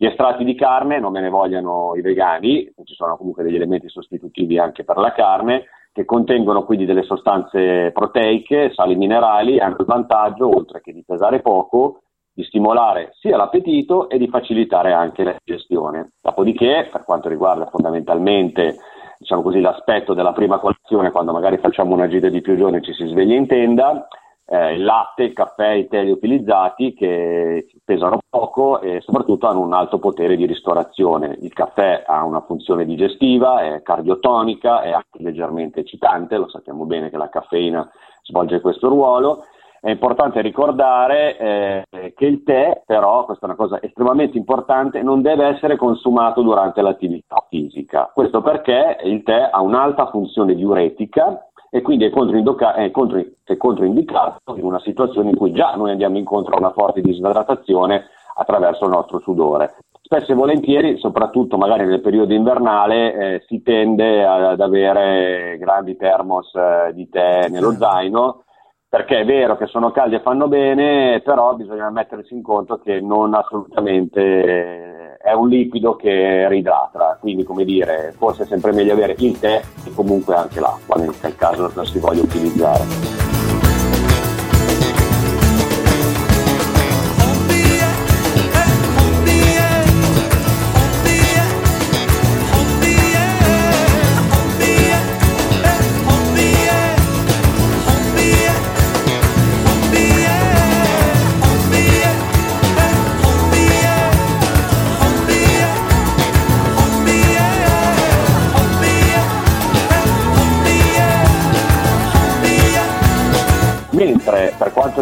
Gli 0.00 0.06
estratti 0.06 0.44
di 0.44 0.54
carne, 0.54 1.00
non 1.00 1.10
me 1.10 1.20
ne 1.20 1.28
vogliano 1.28 1.96
i 1.96 2.02
vegani, 2.02 2.72
ci 2.84 2.94
sono 2.94 3.16
comunque 3.16 3.42
degli 3.42 3.56
elementi 3.56 3.88
sostitutivi 3.88 4.56
anche 4.56 4.84
per 4.84 4.96
la 4.96 5.10
carne, 5.10 5.64
che 5.92 6.04
contengono 6.04 6.64
quindi 6.64 6.84
delle 6.84 7.02
sostanze 7.02 7.90
proteiche, 7.92 8.70
sali 8.74 8.94
minerali 8.94 9.56
e 9.56 9.60
hanno 9.60 9.78
il 9.80 9.86
vantaggio, 9.86 10.46
oltre 10.46 10.80
che 10.82 10.92
di 10.92 11.02
pesare 11.04 11.40
poco, 11.40 12.02
di 12.32 12.44
stimolare 12.44 13.10
sia 13.14 13.36
l'appetito 13.36 14.08
e 14.08 14.18
di 14.18 14.28
facilitare 14.28 14.92
anche 14.92 15.24
la 15.24 15.34
digestione. 15.42 16.12
Dopodiché, 16.22 16.88
per 16.92 17.02
quanto 17.02 17.28
riguarda 17.28 17.66
fondamentalmente 17.66 18.76
diciamo 19.18 19.42
così, 19.42 19.60
l'aspetto 19.60 20.14
della 20.14 20.32
prima 20.32 20.60
colazione, 20.60 21.10
quando 21.10 21.32
magari 21.32 21.58
facciamo 21.58 21.92
una 21.92 22.06
gita 22.06 22.28
di 22.28 22.40
più 22.40 22.56
giorni 22.56 22.76
e 22.76 22.82
ci 22.82 22.92
si 22.92 23.04
sveglia 23.08 23.34
in 23.34 23.48
tenda, 23.48 24.06
eh, 24.46 24.74
il 24.74 24.84
latte, 24.84 25.24
il 25.24 25.32
caffè, 25.32 25.72
i 25.72 25.88
tè 25.88 26.08
utilizzati 26.08 26.94
che 26.94 27.66
pesano 27.88 28.18
poco 28.28 28.82
e 28.82 29.00
soprattutto 29.00 29.46
hanno 29.46 29.60
un 29.60 29.72
alto 29.72 29.98
potere 29.98 30.36
di 30.36 30.44
ristorazione. 30.44 31.38
Il 31.40 31.54
caffè 31.54 32.04
ha 32.06 32.22
una 32.22 32.42
funzione 32.42 32.84
digestiva, 32.84 33.62
è 33.62 33.80
cardiotonica, 33.80 34.82
è 34.82 34.90
anche 34.90 35.22
leggermente 35.22 35.80
eccitante, 35.80 36.36
lo 36.36 36.50
sappiamo 36.50 36.84
bene 36.84 37.08
che 37.08 37.16
la 37.16 37.30
caffeina 37.30 37.90
svolge 38.24 38.60
questo 38.60 38.88
ruolo. 38.88 39.44
È 39.80 39.88
importante 39.88 40.42
ricordare 40.42 41.38
eh, 41.38 42.12
che 42.14 42.26
il 42.26 42.42
tè, 42.42 42.82
però, 42.84 43.24
questa 43.24 43.46
è 43.46 43.48
una 43.48 43.56
cosa 43.56 43.80
estremamente 43.80 44.36
importante, 44.36 45.02
non 45.02 45.22
deve 45.22 45.46
essere 45.46 45.76
consumato 45.76 46.42
durante 46.42 46.82
l'attività 46.82 47.46
fisica. 47.48 48.10
Questo 48.12 48.42
perché 48.42 48.98
il 49.04 49.22
tè 49.22 49.48
ha 49.50 49.62
un'alta 49.62 50.10
funzione 50.10 50.54
diuretica 50.54 51.47
e 51.70 51.82
quindi 51.82 52.04
è, 52.04 52.10
controindica- 52.10 52.74
è, 52.74 52.90
contro- 52.90 53.24
è 53.44 53.56
controindicato 53.56 54.56
in 54.56 54.64
una 54.64 54.80
situazione 54.80 55.30
in 55.30 55.36
cui 55.36 55.52
già 55.52 55.74
noi 55.74 55.90
andiamo 55.90 56.18
incontro 56.18 56.54
a 56.54 56.58
una 56.58 56.72
forte 56.72 57.00
disidratazione 57.00 58.06
attraverso 58.34 58.84
il 58.84 58.90
nostro 58.90 59.18
sudore. 59.20 59.76
Spesso 60.00 60.32
e 60.32 60.34
volentieri, 60.34 60.96
soprattutto 60.98 61.58
magari 61.58 61.84
nel 61.84 62.00
periodo 62.00 62.32
invernale, 62.32 63.12
eh, 63.12 63.44
si 63.46 63.62
tende 63.62 64.24
ad 64.24 64.60
avere 64.60 65.58
grandi 65.58 65.96
termos 65.96 66.54
eh, 66.54 66.92
di 66.94 67.08
tè 67.10 67.48
nello 67.50 67.72
zaino 67.78 68.44
perché 68.88 69.20
è 69.20 69.24
vero 69.24 69.56
che 69.56 69.66
sono 69.66 69.90
caldi 69.90 70.14
e 70.14 70.20
fanno 70.20 70.48
bene, 70.48 71.20
però 71.22 71.54
bisogna 71.54 71.90
mettersi 71.90 72.34
in 72.34 72.42
conto 72.42 72.78
che 72.78 73.00
non 73.00 73.34
assolutamente 73.34 74.20
eh, 74.20 75.16
è 75.18 75.32
un 75.32 75.48
liquido 75.48 75.94
che 75.94 76.48
ridrata, 76.48 77.18
quindi 77.20 77.44
come 77.44 77.64
dire, 77.64 78.14
forse 78.16 78.44
è 78.44 78.46
sempre 78.46 78.72
meglio 78.72 78.94
avere 78.94 79.14
il 79.18 79.38
tè 79.38 79.60
e 79.84 79.92
comunque 79.94 80.34
anche 80.34 80.60
l'acqua 80.60 80.96
nel 80.96 81.36
caso 81.36 81.70
la 81.74 81.84
si 81.84 81.98
voglia 81.98 82.22
utilizzare. 82.22 83.27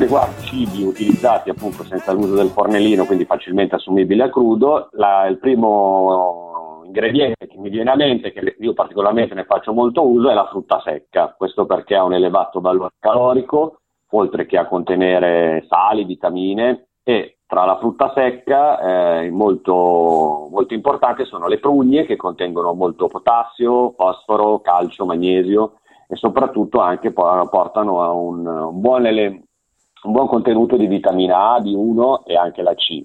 Riguarda 0.07 0.41
i 0.41 0.45
cibi 0.45 0.83
utilizzati 0.85 1.51
appunto 1.51 1.85
senza 1.85 2.13
l'uso 2.13 2.35
del 2.35 2.49
fornellino, 2.49 3.05
quindi 3.05 3.25
facilmente 3.25 3.75
assumibili 3.75 4.23
a 4.23 4.31
crudo, 4.31 4.89
la, 4.93 5.27
il 5.27 5.39
primo 5.39 6.83
ingrediente 6.85 7.47
che 7.47 7.59
mi 7.59 7.69
viene 7.69 7.91
a 7.91 7.97
mente, 7.97 8.33
che 8.33 8.57
io 8.59 8.73
particolarmente 8.73 9.35
ne 9.35 9.45
faccio 9.45 9.73
molto 9.73 10.07
uso, 10.07 10.31
è 10.31 10.35
la 10.35 10.47
frutta 10.47 10.81
secca. 10.83 11.35
Questo 11.37 11.67
perché 11.67 11.97
ha 11.97 12.05
un 12.05 12.15
elevato 12.15 12.61
valore 12.61 12.95
calorico, 12.99 13.81
oltre 14.11 14.47
che 14.47 14.57
a 14.57 14.67
contenere 14.67 15.67
sali, 15.69 16.05
vitamine 16.05 16.87
e 17.03 17.39
tra 17.47 17.65
la 17.65 17.79
frutta 17.79 18.13
secca 18.15 19.23
eh, 19.23 19.31
molto, 19.31 20.49
molto 20.51 20.75
importante 20.75 21.25
sono 21.25 21.47
le 21.47 21.59
prugne 21.59 22.05
che 22.05 22.17
contengono 22.17 22.73
molto 22.73 23.09
potassio, 23.09 23.93
fosforo, 23.93 24.61
calcio, 24.61 25.05
magnesio 25.05 25.81
e 26.09 26.17
soprattutto 26.17 26.81
anche 26.81 27.13
portano 27.13 28.03
a 28.03 28.13
un, 28.13 28.47
un, 28.47 28.81
buon, 28.81 29.07
ele- 29.07 29.46
un 30.03 30.13
buon, 30.13 30.29
contenuto 30.29 30.77
di 30.77 30.87
vitamina 30.87 31.55
A, 31.55 31.61
B1 31.61 32.23
e 32.25 32.37
anche 32.37 32.63
la 32.63 32.75
C. 32.75 33.05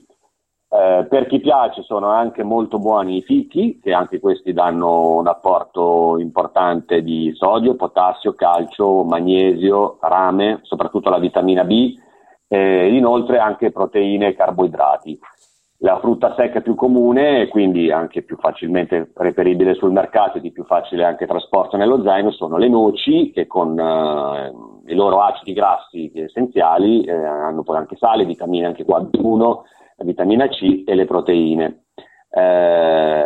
Eh, 0.74 1.05
per 1.10 1.27
chi 1.27 1.39
piace 1.39 1.81
sono 1.81 2.07
anche 2.07 2.43
molto 2.43 2.79
buoni 2.79 3.17
i 3.17 3.21
fichi, 3.21 3.79
che 3.81 3.91
anche 3.91 4.19
questi 4.19 4.53
danno 4.53 5.17
un 5.17 5.27
apporto 5.27 6.17
importante 6.17 7.01
di 7.01 7.31
sodio, 7.33 7.75
potassio, 7.75 8.33
calcio, 8.33 9.03
magnesio, 9.03 9.98
rame, 10.00 10.60
soprattutto 10.63 11.10
la 11.10 11.19
vitamina 11.19 11.63
B, 11.65 11.93
e 12.48 12.95
inoltre 12.95 13.39
anche 13.39 13.71
proteine 13.71 14.27
e 14.27 14.36
carboidrati. 14.36 15.19
La 15.83 16.00
frutta 16.00 16.36
secca 16.38 16.62
più 16.62 16.75
comune 16.75 17.41
e 17.41 17.48
quindi 17.48 17.91
anche 17.91 18.21
più 18.21 18.38
facilmente 18.38 19.12
reperibile 19.15 19.74
sul 19.74 19.91
mercato 19.91 20.38
e 20.38 20.41
di 20.41 20.51
più 20.51 20.63
facile 20.63 21.03
anche 21.03 21.25
trasporto 21.25 21.75
nello 21.75 22.03
zaino 22.03 22.29
sono 22.29 22.57
le 22.57 22.69
noci 22.69 23.31
che 23.31 23.48
con 23.48 23.79
eh, 23.79 24.51
i 24.91 24.95
loro 24.95 25.21
acidi 25.21 25.53
grassi 25.53 26.12
essenziali 26.13 27.03
eh, 27.03 27.13
hanno 27.13 27.63
poi 27.63 27.77
anche 27.77 27.95
sale, 27.98 28.25
vitamine 28.25 28.67
anche 28.67 28.83
qua 28.83 29.00
B1, 29.00 29.60
vitamina 30.03 30.48
C 30.48 30.83
e 30.86 30.95
le 30.95 31.05
proteine. 31.05 31.86
Eh, 32.29 33.25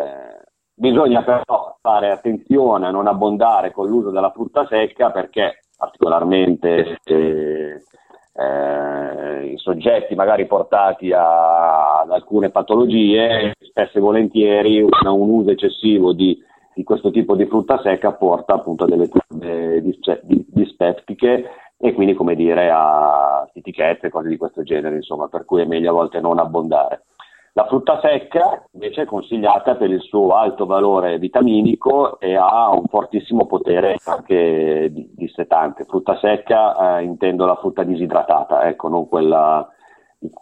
bisogna 0.74 1.24
però 1.24 1.78
fare 1.82 2.12
attenzione 2.12 2.88
a 2.88 2.92
non 2.92 3.08
abbondare 3.08 3.72
con 3.72 3.88
l'uso 3.88 4.10
della 4.10 4.32
frutta 4.32 4.66
secca 4.68 5.12
perché 5.12 5.60
particolarmente 5.78 6.98
eh, 7.04 7.82
eh, 8.34 9.46
i 9.46 9.58
soggetti 9.58 10.16
magari 10.16 10.46
portati 10.46 11.12
a, 11.12 12.00
ad 12.02 12.12
alcune 12.12 12.50
patologie, 12.50 13.54
spesso 13.60 13.98
e 13.98 14.02
volentieri 14.02 14.82
un, 14.82 14.90
un 15.04 15.30
uso 15.30 15.52
eccessivo 15.52 16.14
di, 16.14 16.38
di, 16.76 16.84
questo 16.84 17.10
tipo 17.10 17.36
di 17.36 17.46
frutta 17.46 17.80
secca 17.82 18.12
porta 18.12 18.54
appunto 18.54 18.84
a 18.84 18.88
delle 18.88 19.08
turbe 19.08 19.82
dispeptiche 19.82 21.50
e 21.78 21.94
quindi 21.94 22.14
come 22.14 22.36
dire 22.36 22.70
a 22.70 23.48
etichette, 23.54 24.10
cose 24.10 24.30
di 24.30 24.38
questo 24.38 24.64
genere, 24.64 24.96
insomma, 24.96 25.28
per 25.28 25.46
cui 25.46 25.62
è 25.62 25.66
meglio 25.66 25.90
a 25.90 25.94
volte 25.94 26.20
non 26.20 26.40
abbondare. 26.40 27.04
La 27.58 27.66
frutta 27.68 28.02
secca 28.02 28.68
invece 28.72 29.04
è 29.04 29.06
consigliata 29.06 29.76
per 29.76 29.90
il 29.90 30.02
suo 30.02 30.36
alto 30.36 30.66
valore 30.66 31.18
vitaminico 31.18 32.20
e 32.20 32.36
ha 32.36 32.70
un 32.70 32.86
fortissimo 32.88 33.46
potere 33.46 33.96
anche 34.04 34.92
dissetante. 34.92 35.86
Frutta 35.86 36.18
secca 36.18 36.98
eh, 36.98 37.04
intendo 37.04 37.46
la 37.46 37.56
frutta 37.56 37.84
disidratata, 37.84 38.68
ecco, 38.68 38.90
non 38.90 39.08
quella, 39.08 39.66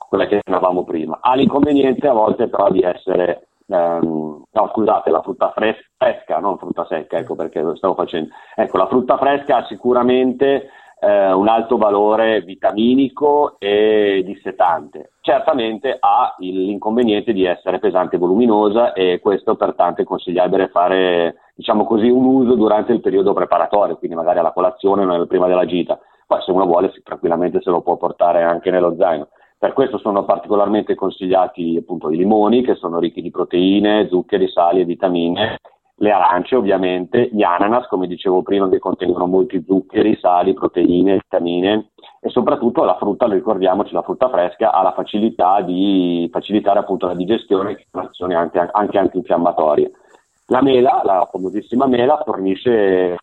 quella 0.09 0.25
che 0.25 0.41
avevamo 0.43 0.83
prima. 0.83 1.19
Ha 1.21 1.35
l'inconveniente 1.35 2.07
a 2.07 2.13
volte 2.13 2.47
però 2.47 2.71
di 2.71 2.81
essere 2.81 3.49
ehm, 3.67 4.43
no 4.51 4.67
scusate, 4.71 5.09
la 5.09 5.21
frutta 5.21 5.51
fres- 5.55 5.91
fresca, 5.97 6.39
non 6.39 6.57
frutta 6.57 6.85
secca, 6.85 7.17
ecco 7.17 7.35
perché 7.35 7.61
lo 7.61 7.75
stavo 7.75 7.93
facendo. 7.93 8.29
Ecco, 8.55 8.77
la 8.77 8.87
frutta 8.87 9.17
fresca 9.17 9.57
ha 9.57 9.65
sicuramente 9.65 10.69
eh, 11.03 11.31
un 11.33 11.47
alto 11.49 11.77
valore 11.77 12.41
vitaminico 12.41 13.55
e 13.59 14.23
dissetante. 14.25 15.11
Certamente 15.19 15.97
ha 15.99 16.33
l'inconveniente 16.39 17.33
di 17.33 17.43
essere 17.45 17.79
pesante 17.79 18.15
e 18.15 18.19
voluminosa 18.19 18.93
e 18.93 19.19
questo 19.21 19.55
pertanto 19.55 20.01
è 20.01 20.05
consigliabile 20.05 20.69
fare 20.69 21.35
diciamo 21.55 21.85
così, 21.85 22.09
un 22.09 22.25
uso 22.25 22.55
durante 22.55 22.93
il 22.93 23.01
periodo 23.01 23.33
preparatorio, 23.33 23.97
quindi 23.97 24.15
magari 24.15 24.39
alla 24.39 24.53
colazione 24.53 25.03
o 25.05 25.25
prima 25.25 25.47
della 25.47 25.65
gita. 25.65 25.99
Poi 26.25 26.41
se 26.41 26.51
uno 26.51 26.65
vuole 26.65 26.91
tranquillamente 27.03 27.61
se 27.61 27.69
lo 27.69 27.81
può 27.81 27.97
portare 27.97 28.43
anche 28.43 28.71
nello 28.71 28.95
zaino. 28.97 29.27
Per 29.63 29.71
questo 29.71 29.97
sono 29.97 30.25
particolarmente 30.25 30.93
consigliati 30.93 31.77
appunto 31.79 32.11
i 32.11 32.17
limoni 32.17 32.63
che 32.63 32.75
sono 32.75 32.99
ricchi 32.99 33.21
di 33.21 33.31
proteine, 33.31 34.09
zuccheri, 34.09 34.49
sali 34.49 34.81
e 34.81 34.83
vitamine 34.83 35.55
le 35.95 36.11
arance 36.11 36.53
ovviamente, 36.53 37.29
gli 37.31 37.43
ananas, 37.43 37.87
come 37.87 38.07
dicevo 38.07 38.41
prima, 38.41 38.67
che 38.67 38.79
contengono 38.79 39.25
molti 39.25 39.63
zuccheri, 39.65 40.17
sali, 40.19 40.53
proteine, 40.53 41.13
vitamine 41.13 41.91
e 42.19 42.27
soprattutto 42.27 42.83
la 42.83 42.97
frutta, 42.97 43.25
ricordiamoci, 43.27 43.93
la 43.93 44.01
frutta 44.01 44.27
fresca 44.27 44.73
ha 44.73 44.81
la 44.81 44.91
facilità 44.91 45.61
di 45.61 46.27
facilitare 46.29 46.79
appunto 46.79 47.07
la 47.07 47.15
digestione 47.15 47.71
e 47.71 47.87
l'azione 47.91 48.35
anche, 48.35 48.67
anche 48.69 48.97
antinfiammatorie. 48.97 49.91
La 50.47 50.61
mela, 50.61 50.99
la 51.05 51.25
famosissima 51.31 51.85
mela, 51.85 52.21
fornisce 52.25 53.15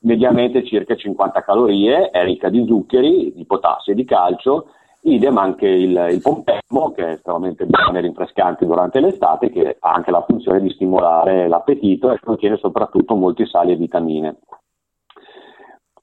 mediamente 0.00 0.66
circa 0.66 0.94
50 0.94 1.42
calorie, 1.42 2.10
è 2.10 2.24
ricca 2.24 2.50
di 2.50 2.66
zuccheri, 2.66 3.32
di 3.34 3.46
potassio 3.46 3.94
e 3.94 3.96
di 3.96 4.04
calcio 4.04 4.66
idem 5.02 5.38
anche 5.38 5.66
il, 5.66 6.08
il 6.10 6.20
pompelmo 6.20 6.92
che 6.92 7.06
è 7.06 7.10
estremamente 7.12 7.66
buono 7.66 7.98
e 7.98 8.00
rinfrescante 8.00 8.66
durante 8.66 9.00
l'estate 9.00 9.50
che 9.50 9.76
ha 9.78 9.92
anche 9.92 10.10
la 10.10 10.24
funzione 10.26 10.60
di 10.60 10.70
stimolare 10.70 11.48
l'appetito 11.48 12.10
e 12.10 12.20
contiene 12.20 12.56
soprattutto 12.56 13.14
molti 13.14 13.46
sali 13.46 13.72
e 13.72 13.76
vitamine. 13.76 14.38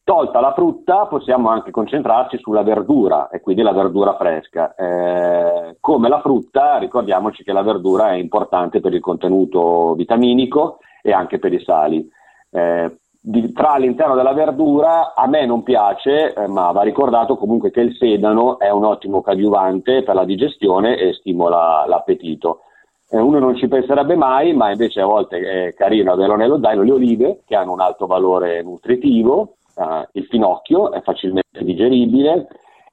Tolta 0.05 0.39
la 0.39 0.53
frutta 0.53 1.07
possiamo 1.07 1.49
anche 1.49 1.71
concentrarci 1.71 2.37
sulla 2.37 2.61
verdura 2.61 3.29
e 3.29 3.41
quindi 3.41 3.63
la 3.63 3.71
verdura 3.71 4.15
fresca. 4.15 4.75
Eh, 4.75 5.77
come 5.79 6.09
la 6.09 6.21
frutta 6.21 6.77
ricordiamoci 6.77 7.43
che 7.43 7.51
la 7.51 7.63
verdura 7.63 8.11
è 8.11 8.13
importante 8.13 8.81
per 8.81 8.93
il 8.93 9.01
contenuto 9.01 9.95
vitaminico 9.95 10.77
e 11.01 11.11
anche 11.11 11.39
per 11.39 11.53
i 11.53 11.59
sali. 11.59 12.07
Eh, 12.51 12.99
di, 13.27 13.51
tra 13.53 13.71
all'interno 13.71 14.13
della 14.13 14.33
verdura 14.33 15.15
a 15.15 15.27
me 15.27 15.47
non 15.47 15.63
piace, 15.63 16.31
eh, 16.33 16.47
ma 16.47 16.71
va 16.71 16.83
ricordato 16.83 17.37
comunque 17.37 17.71
che 17.71 17.81
il 17.81 17.95
sedano 17.95 18.59
è 18.59 18.69
un 18.69 18.85
ottimo 18.85 19.21
coadiuvante 19.21 20.03
per 20.03 20.13
la 20.13 20.25
digestione 20.25 20.95
e 20.97 21.13
stimola 21.13 21.85
l'appetito. 21.87 22.61
Eh, 23.09 23.19
uno 23.19 23.39
non 23.39 23.55
ci 23.55 23.67
penserebbe 23.67 24.15
mai, 24.15 24.53
ma 24.53 24.69
invece 24.69 25.01
a 25.01 25.07
volte 25.07 25.39
è 25.39 25.73
carino 25.73 26.11
averlo 26.11 26.35
nello 26.35 26.59
zaino, 26.61 26.83
le 26.83 26.91
olive 26.91 27.41
che 27.47 27.55
hanno 27.55 27.71
un 27.71 27.79
alto 27.79 28.05
valore 28.05 28.61
nutritivo, 28.61 29.55
eh, 29.75 30.07
il 30.13 30.25
finocchio 30.25 30.91
è 30.91 31.01
facilmente 31.01 31.63
digeribile 31.63 32.47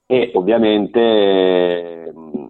e 0.06 0.30
ovviamente 0.34 2.10
mm, 2.16 2.46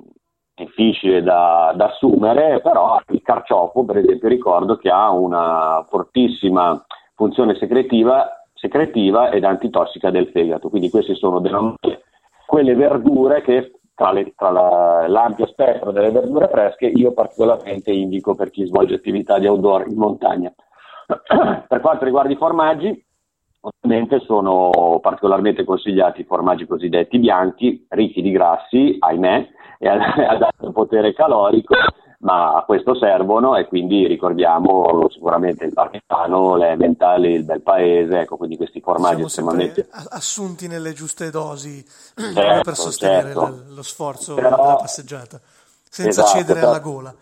difficile 0.55 1.21
da, 1.23 1.73
da 1.75 1.87
assumere, 1.87 2.61
però 2.61 3.01
il 3.09 3.23
carciofo 3.23 3.85
per 3.85 3.97
esempio 3.99 4.29
ricordo 4.29 4.77
che 4.77 4.89
ha 4.89 5.11
una 5.11 5.85
fortissima 5.89 6.81
funzione 7.15 7.55
secretiva, 7.57 8.45
secretiva 8.55 9.31
ed 9.31 9.45
antitossica 9.45 10.11
del 10.11 10.29
fegato. 10.29 10.69
Quindi 10.69 10.91
queste 10.91 11.15
sono 11.15 11.41
quelle 12.47 12.75
verdure 12.75 13.43
che 13.43 13.73
tra, 13.95 14.13
le, 14.13 14.33
tra 14.35 14.51
la, 14.51 15.07
l'ampio 15.09 15.47
spettro 15.47 15.93
delle 15.93 16.11
verdure 16.11 16.49
fresche 16.49 16.87
io 16.87 17.13
particolarmente 17.13 17.93
indico 17.93 18.35
per 18.35 18.51
chi 18.51 18.67
svolge 18.67 18.95
attività 18.95 19.39
di 19.39 19.47
outdoor 19.47 19.87
in 19.89 19.97
montagna. 19.97 20.53
per 21.69 21.81
quanto 21.81 22.05
riguarda 22.05 22.33
i 22.33 22.37
formaggi, 22.37 23.05
ovviamente 23.61 24.21
sono 24.21 24.99
particolarmente 25.01 25.65
consigliati 25.65 26.23
i 26.23 26.25
formaggi 26.25 26.67
cosiddetti 26.67 27.19
bianchi, 27.19 27.87
ricchi 27.91 28.23
di 28.23 28.31
grassi, 28.31 28.97
ahimè, 28.99 29.49
e 29.79 29.89
ad 29.89 30.01
alto 30.43 30.73
potere 30.73 31.13
calorico 31.13 31.75
ma 32.23 32.55
a 32.55 32.63
questo 32.63 32.95
servono 32.95 33.57
e 33.57 33.67
quindi 33.67 34.07
ricordiamo 34.07 35.09
sicuramente 35.11 35.65
il 35.65 35.73
parmigiano, 35.73 36.57
le 36.57 36.77
mentali, 36.77 37.33
il 37.33 37.45
bel 37.45 37.63
paese, 37.63 38.21
ecco 38.21 38.37
quindi 38.37 38.57
questi 38.57 38.81
formaggi 38.81 39.23
estremamente 39.23 39.89
assunti 40.11 40.69
nelle 40.69 40.93
giuste 40.93 41.31
dosi 41.31 41.85
certo, 42.15 42.63
per 42.63 42.77
sostenere 42.77 43.33
certo. 43.33 43.41
lo, 43.41 43.75
lo 43.75 43.83
sforzo 43.83 44.35
Però, 44.35 44.51
della 44.51 44.77
passeggiata 44.77 45.41
senza 45.89 46.23
esatto, 46.23 46.39
cedere 46.39 46.61
alla 46.61 46.79
gola. 46.79 47.15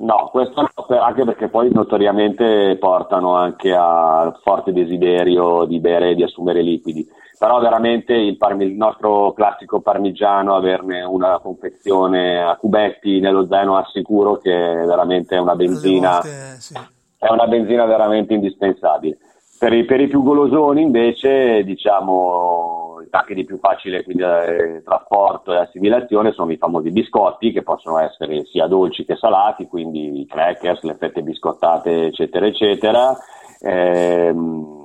No, 0.00 0.28
questo 0.30 0.60
no, 0.60 1.00
anche 1.00 1.24
perché 1.24 1.48
poi 1.48 1.72
notoriamente 1.72 2.76
portano 2.78 3.34
anche 3.34 3.74
a 3.74 4.38
forte 4.44 4.72
desiderio 4.72 5.64
di 5.64 5.80
bere 5.80 6.10
e 6.10 6.14
di 6.14 6.22
assumere 6.22 6.62
liquidi 6.62 7.08
però 7.38 7.60
veramente 7.60 8.14
il, 8.14 8.36
parmi, 8.36 8.64
il, 8.64 8.74
nostro 8.74 9.32
classico 9.32 9.80
parmigiano, 9.80 10.56
averne 10.56 11.04
una 11.04 11.38
confezione 11.38 12.42
a 12.42 12.56
cubetti 12.56 13.20
nello 13.20 13.46
zaino 13.46 13.76
assicuro 13.76 14.38
che 14.38 14.52
è 14.52 14.84
veramente 14.84 15.36
una 15.36 15.54
benzina, 15.54 16.14
volte, 16.14 16.56
sì. 16.58 16.74
è 17.16 17.30
una 17.30 17.46
benzina 17.46 17.84
veramente 17.84 18.34
indispensabile. 18.34 19.18
Per 19.56 19.72
i, 19.72 19.84
per 19.84 20.00
i, 20.00 20.08
più 20.08 20.22
golosoni 20.22 20.82
invece 20.82 21.64
diciamo 21.64 23.00
i 23.04 23.08
tacchi 23.08 23.34
di 23.34 23.44
più 23.44 23.58
facile 23.58 24.04
quindi, 24.04 24.22
eh, 24.22 24.82
trasporto 24.84 25.52
e 25.52 25.56
assimilazione 25.58 26.32
sono 26.32 26.52
i 26.52 26.56
famosi 26.56 26.90
biscotti 26.90 27.50
che 27.50 27.62
possono 27.62 27.98
essere 27.98 28.44
sia 28.44 28.66
dolci 28.66 29.04
che 29.04 29.16
salati, 29.16 29.66
quindi 29.66 30.20
i 30.20 30.26
crackers, 30.26 30.82
le 30.82 30.96
fette 30.96 31.22
biscottate 31.22 32.06
eccetera 32.06 32.46
eccetera. 32.46 33.16
Ehm, 33.60 34.77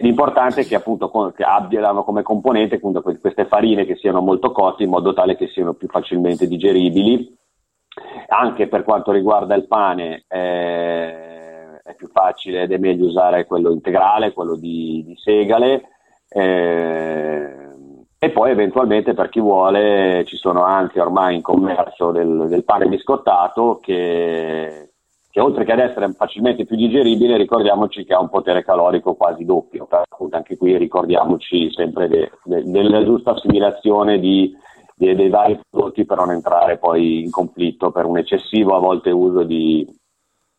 L'importante 0.00 0.60
è 0.60 0.64
che 0.64 0.76
appunto 0.76 1.10
che 1.34 1.42
abbiano 1.42 2.04
come 2.04 2.22
componente 2.22 2.76
appunto 2.76 3.02
queste 3.02 3.46
farine 3.46 3.84
che 3.84 3.96
siano 3.96 4.20
molto 4.20 4.52
cotte 4.52 4.84
in 4.84 4.90
modo 4.90 5.12
tale 5.12 5.36
che 5.36 5.48
siano 5.48 5.74
più 5.74 5.88
facilmente 5.88 6.46
digeribili. 6.46 7.36
Anche 8.28 8.68
per 8.68 8.84
quanto 8.84 9.10
riguarda 9.10 9.56
il 9.56 9.66
pane 9.66 10.24
eh, 10.28 11.80
è 11.82 11.94
più 11.96 12.08
facile 12.12 12.62
ed 12.62 12.72
è 12.72 12.78
meglio 12.78 13.06
usare 13.06 13.44
quello 13.44 13.72
integrale, 13.72 14.32
quello 14.32 14.54
di, 14.54 15.02
di 15.04 15.16
segale. 15.16 15.88
Eh, 16.28 17.56
e 18.20 18.30
poi 18.30 18.50
eventualmente 18.50 19.14
per 19.14 19.28
chi 19.28 19.40
vuole 19.40 20.24
ci 20.26 20.36
sono 20.36 20.62
anche 20.62 21.00
ormai 21.00 21.36
in 21.36 21.42
commercio 21.42 22.12
del, 22.12 22.46
del 22.48 22.64
pane 22.64 22.86
biscottato 22.86 23.78
che 23.80 24.87
che 25.38 25.44
oltre 25.44 25.64
che 25.64 25.70
ad 25.70 25.78
essere 25.78 26.12
facilmente 26.14 26.64
più 26.64 26.74
digeribile, 26.74 27.36
ricordiamoci 27.36 28.04
che 28.04 28.12
ha 28.12 28.18
un 28.18 28.28
potere 28.28 28.64
calorico 28.64 29.14
quasi 29.14 29.44
doppio. 29.44 29.86
Anche 30.30 30.56
qui 30.56 30.76
ricordiamoci 30.76 31.70
sempre 31.70 32.08
de, 32.08 32.32
de, 32.42 32.64
della 32.64 33.04
giusta 33.04 33.30
assimilazione 33.30 34.18
di, 34.18 34.52
de, 34.96 35.14
dei 35.14 35.28
vari 35.28 35.60
prodotti 35.70 36.04
per 36.04 36.16
non 36.16 36.32
entrare 36.32 36.78
poi 36.78 37.22
in 37.22 37.30
conflitto 37.30 37.92
per 37.92 38.04
un 38.04 38.18
eccessivo 38.18 38.74
a 38.74 38.80
volte 38.80 39.12
uso 39.12 39.44
di, 39.44 39.86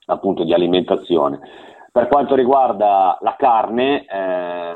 appunto, 0.06 0.46
di 0.46 0.54
alimentazione. 0.54 1.42
Per 1.92 2.08
quanto 2.08 2.36
riguarda 2.36 3.18
la 3.20 3.36
carne, 3.38 4.06
eh, 4.06 4.76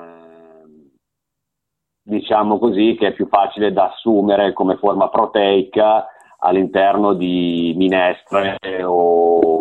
diciamo 2.04 2.60
così 2.60 2.98
che 3.00 3.08
è 3.08 3.14
più 3.14 3.28
facile 3.30 3.72
da 3.72 3.86
assumere 3.86 4.52
come 4.52 4.76
forma 4.76 5.08
proteica 5.08 6.08
all'interno 6.40 7.14
di 7.14 7.74
minestre 7.78 8.58
o 8.84 9.53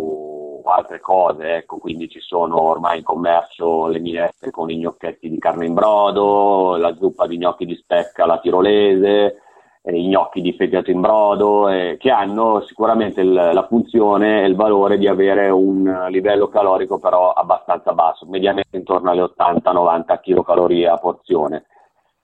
altre 0.75 1.01
cose, 1.01 1.57
ecco, 1.57 1.79
quindi 1.79 2.09
ci 2.09 2.21
sono 2.21 2.61
ormai 2.61 2.99
in 2.99 3.05
commercio 3.05 3.87
le 3.87 3.99
minestre 3.99 4.51
con 4.51 4.71
i 4.71 4.79
gnocchetti 4.79 5.29
di 5.29 5.39
carne 5.39 5.67
in 5.67 5.75
brodo, 5.75 6.77
la 6.77 6.95
zuppa 6.95 7.27
di 7.27 7.39
gnocchi 7.39 7.65
di 7.65 7.75
specca 7.75 8.25
alla 8.25 8.39
tirolese, 8.39 9.43
eh, 9.83 9.99
i 9.99 10.09
gnocchi 10.09 10.41
di 10.41 10.53
fegato 10.53 10.91
in 10.91 11.01
brodo, 11.01 11.69
eh, 11.69 11.97
che 11.99 12.11
hanno 12.11 12.61
sicuramente 12.63 13.21
il, 13.21 13.33
la 13.33 13.67
funzione 13.69 14.43
e 14.43 14.47
il 14.47 14.55
valore 14.55 14.99
di 14.99 15.09
avere 15.09 15.51
un 15.51 16.07
livello 16.11 16.49
calorico 16.49 16.99
però 16.99 17.33
abbastanza 17.33 17.93
basso, 17.93 18.27
mediamente 18.27 18.77
intorno 18.77 19.11
alle 19.11 19.23
80-90 19.23 20.21
kcal 20.21 20.85
a 20.87 20.97
porzione. 20.99 21.65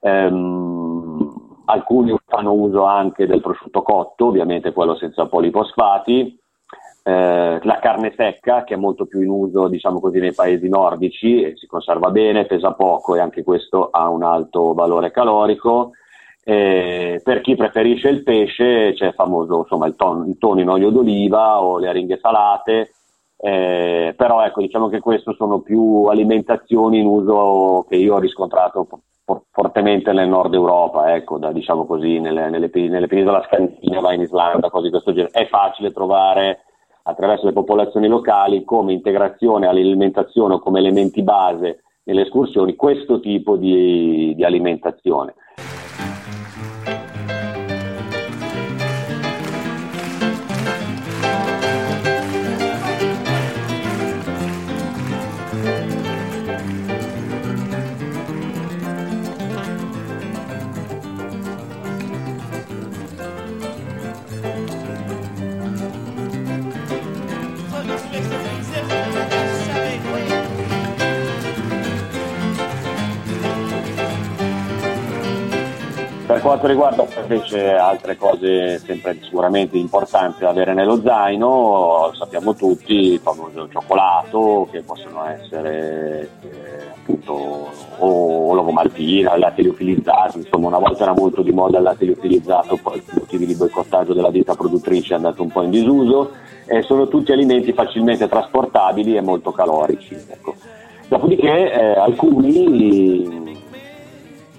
Ehm, 0.01 1.63
alcuni 1.67 2.17
fanno 2.27 2.53
uso 2.53 2.85
anche 2.85 3.27
del 3.27 3.41
prosciutto 3.41 3.83
cotto, 3.83 4.27
ovviamente 4.27 4.73
quello 4.73 4.95
senza 4.97 5.27
poliposfati, 5.27 6.39
eh, 7.09 7.59
la 7.63 7.79
carne 7.81 8.13
secca 8.15 8.65
che 8.65 8.75
è 8.75 8.77
molto 8.77 9.07
più 9.07 9.23
in 9.23 9.31
uso 9.31 9.69
diciamo 9.69 9.99
così 9.99 10.19
nei 10.19 10.35
paesi 10.35 10.69
nordici 10.69 11.57
si 11.57 11.67
conserva 11.67 12.11
bene, 12.11 12.45
pesa 12.45 12.73
poco 12.73 13.15
e 13.15 13.21
anche 13.21 13.43
questo 13.43 13.89
ha 13.91 14.11
un 14.11 14.23
alto 14.23 14.75
valore 14.75 15.11
calorico 15.11 15.93
E 16.45 17.21
per 17.25 17.41
chi 17.41 17.57
preferisce 17.57 18.09
il 18.09 18.23
pesce 18.23 18.93
c'è 18.95 19.07
il 19.07 19.15
famoso 19.15 19.61
insomma, 19.61 19.87
il, 19.87 19.97
ton, 19.97 20.29
il 20.29 20.37
tonno 20.39 20.61
in 20.61 20.69
olio 20.69 20.91
d'oliva 20.91 21.63
o 21.63 21.79
le 21.79 21.89
aringhe 21.89 22.19
salate, 22.19 22.93
eh, 23.39 24.15
però 24.17 24.45
ecco, 24.45 24.61
diciamo 24.61 24.89
che 24.89 25.01
queste 25.01 25.35
sono 25.35 25.61
più 25.61 26.05
alimentazioni 26.05 27.01
in 27.01 27.07
uso 27.07 27.85
che 27.89 27.97
io 27.97 28.15
ho 28.15 28.19
riscontrato 28.19 28.87
for- 29.25 29.43
fortemente 29.51 30.13
nel 30.13 30.29
nord 30.29 30.55
Europa, 30.55 31.15
ecco, 31.15 31.39
da, 31.39 31.53
diciamo 31.53 31.85
così, 31.85 32.19
nelle, 32.19 32.49
nelle, 32.49 32.71
nelle 32.73 33.07
penisola 33.07 33.45
scandinava, 33.47 34.15
in 34.15 34.23
Islanda, 34.23 34.71
cose 34.71 34.85
di 34.85 34.91
questo 34.91 35.13
genere. 35.13 35.33
È 35.33 35.47
facile 35.49 35.93
trovare 35.93 36.63
attraverso 37.09 37.47
le 37.47 37.53
popolazioni 37.53 38.07
locali 38.07 38.65
come 38.65 38.93
integrazione 38.93 39.67
all'alimentazione 39.67 40.55
o 40.55 40.59
come 40.59 40.79
elementi 40.79 41.23
base 41.23 41.83
nelle 42.05 42.23
escursioni 42.23 42.77
questo 42.77 43.19
tipo 43.19 43.57
di, 43.57 44.35
di 44.37 44.45
alimentazione. 44.45 45.35
Per 76.29 76.43
quanto 76.43 76.67
riguarda 76.67 77.07
invece 77.23 77.73
altre 77.73 78.19
cose 78.19 78.79
sempre 78.81 79.19
sicuramente 79.23 79.79
importanti 79.79 80.41
da 80.41 80.51
avere 80.51 80.75
nello 80.75 81.01
zaino, 81.01 82.11
sappiamo 82.13 82.55
tutti 82.55 83.13
il 83.15 83.19
famoso 83.19 83.67
cioccolato 83.71 84.69
che 84.71 84.83
possono 84.83 85.25
essere 85.25 86.29
eh, 86.43 86.91
appunto 86.95 87.71
o, 87.97 88.53
l'uovo 88.53 88.71
maltina, 88.73 89.33
il 89.33 89.41
latte 89.41 89.63
liofilizzato, 89.63 90.37
insomma 90.37 90.67
una 90.67 90.79
volta 90.79 91.05
era 91.05 91.15
molto 91.15 91.41
di 91.41 91.51
moda 91.51 91.79
il 91.79 91.85
latte 91.85 92.05
liofilizzato, 92.05 92.79
poi 92.83 93.01
per 93.01 93.15
motivi 93.15 93.47
di 93.47 93.55
boicottaggio 93.55 94.13
della 94.13 94.31
dieta 94.31 94.55
produttrice 94.55 95.15
è 95.15 95.17
andato 95.17 95.43
un 95.43 95.49
po' 95.49 95.63
in 95.63 95.71
disuso, 95.71 96.33
e 96.67 96.83
sono 96.83 97.09
tutti 97.09 97.33
alimenti 97.33 97.73
facilmente 97.73 98.29
trasportabili 98.29 99.17
e 99.17 99.23
molto 99.23 99.51
calorici. 99.51 100.15
Ecco. 100.29 100.55
Dopodiché 101.09 101.73
eh, 101.73 101.99
alcuni 101.99 103.48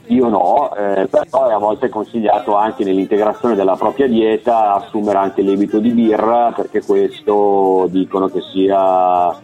io 0.09 0.27
no, 0.27 0.73
eh, 0.75 1.07
però 1.07 1.49
è 1.49 1.53
a 1.53 1.57
volte 1.57 1.89
consigliato 1.89 2.55
anche 2.55 2.83
nell'integrazione 2.83 3.55
della 3.55 3.75
propria 3.75 4.07
dieta 4.07 4.73
assumere 4.73 5.19
anche 5.19 5.41
lievito 5.41 5.79
di 5.79 5.91
birra 5.91 6.51
perché 6.55 6.83
questo 6.83 7.87
dicono 7.89 8.27
che 8.27 8.41
sia 8.51 9.35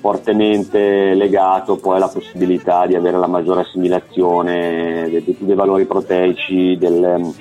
fortemente 0.00 1.14
legato 1.14 1.76
poi 1.76 1.96
alla 1.96 2.08
possibilità 2.08 2.86
di 2.86 2.96
avere 2.96 3.18
la 3.18 3.26
maggiore 3.26 3.62
assimilazione 3.62 5.08
di 5.08 5.36
tutti 5.36 5.54
valori 5.54 5.84
proteici 5.86 6.76
del, 6.78 7.34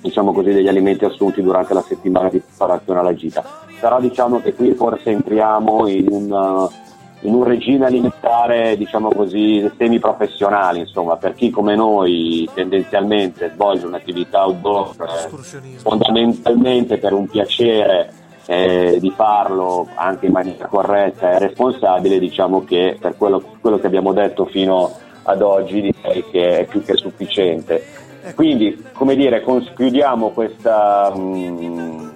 diciamo 0.00 0.32
così, 0.32 0.52
degli 0.52 0.68
alimenti 0.68 1.04
assunti 1.04 1.42
durante 1.42 1.74
la 1.74 1.82
settimana 1.82 2.28
di 2.30 2.40
preparazione 2.40 3.00
alla 3.00 3.14
gita. 3.14 3.44
Però 3.80 4.00
diciamo 4.00 4.40
che 4.40 4.54
qui 4.54 4.72
forse 4.72 5.10
entriamo 5.10 5.88
in 5.88 6.06
un 6.10 6.68
in 7.24 7.34
un 7.34 7.44
regime 7.44 7.86
alimentare, 7.86 8.76
diciamo 8.76 9.08
così, 9.10 9.70
semi-professionale, 9.76 10.80
insomma, 10.80 11.16
per 11.16 11.34
chi 11.34 11.50
come 11.50 11.74
noi 11.74 12.48
tendenzialmente 12.52 13.50
svolge 13.54 13.86
un'attività 13.86 14.46
outdoor 14.46 14.94
eh, 15.00 15.78
fondamentalmente 15.78 16.98
per 16.98 17.12
un 17.12 17.26
piacere 17.26 18.12
eh, 18.46 18.98
di 19.00 19.10
farlo 19.10 19.88
anche 19.94 20.26
in 20.26 20.32
maniera 20.32 20.66
corretta 20.66 21.32
e 21.32 21.38
responsabile, 21.38 22.18
diciamo 22.18 22.64
che 22.64 22.96
per 23.00 23.16
quello, 23.16 23.42
quello 23.60 23.78
che 23.78 23.86
abbiamo 23.86 24.12
detto 24.12 24.44
fino 24.44 24.92
ad 25.22 25.40
oggi 25.40 25.80
direi 25.80 26.24
che 26.30 26.60
è 26.60 26.64
più 26.66 26.82
che 26.82 26.94
sufficiente. 26.94 27.82
Ecco. 28.22 28.34
Quindi, 28.34 28.84
come 28.92 29.16
dire, 29.16 29.42
chiudiamo 29.74 30.30
questa... 30.30 31.10
Mh, 31.14 31.20
mm, 31.20 32.08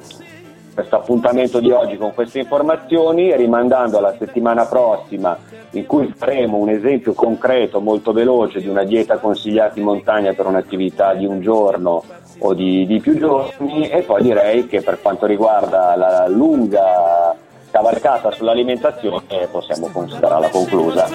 questo 0.79 0.95
appuntamento 0.95 1.59
di 1.59 1.73
oggi 1.73 1.97
con 1.97 2.15
queste 2.15 2.39
informazioni, 2.39 3.35
rimandando 3.35 3.99
alla 3.99 4.15
settimana 4.17 4.65
prossima 4.67 5.37
in 5.73 5.87
cui 5.87 6.15
faremo 6.17 6.57
un 6.57 6.69
esempio 6.69 7.15
concreto, 7.15 7.81
molto 7.81 8.13
veloce, 8.13 8.61
di 8.61 8.69
una 8.69 8.85
dieta 8.85 9.19
consigliata 9.19 9.77
in 9.77 9.85
montagna 9.85 10.33
per 10.35 10.47
un'attività 10.47 11.15
di 11.15 11.27
un 11.27 11.41
giorno 11.41 12.05
o 12.39 12.55
di, 12.55 12.87
di 12.87 13.01
più 13.01 13.19
giorni 13.19 13.89
e 13.89 14.03
poi 14.03 14.23
direi 14.23 14.69
che 14.69 14.81
per 14.81 15.03
quanto 15.03 15.27
riguarda 15.27 15.97
la 15.97 16.29
lunga 16.29 17.35
cavalcata 17.73 18.31
sull'alimentazione 18.31 19.49
possiamo 19.51 19.89
considerarla 19.89 20.49
conclusa. 20.49 21.09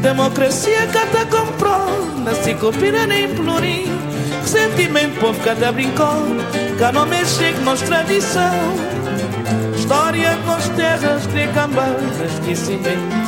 Democrazia 0.00 0.86
comprò, 1.28 1.84
non 2.22 2.34
si 2.34 2.54
nem 2.90 3.10
implorir, 3.10 4.05
Sentimento, 4.46 5.18
povo 5.18 5.38
cada 5.40 5.68
até 5.68 5.72
brincou 5.72 6.22
Cá 6.78 6.92
não 6.92 7.04
mexe 7.06 7.34
chega 7.38 7.60
nossa 7.60 7.84
tradição 7.84 8.54
História 9.76 10.38
com 10.46 10.74
terras, 10.76 11.26
crê 11.26 11.48
cambeiras, 11.48 12.32
esquecimento 12.32 13.25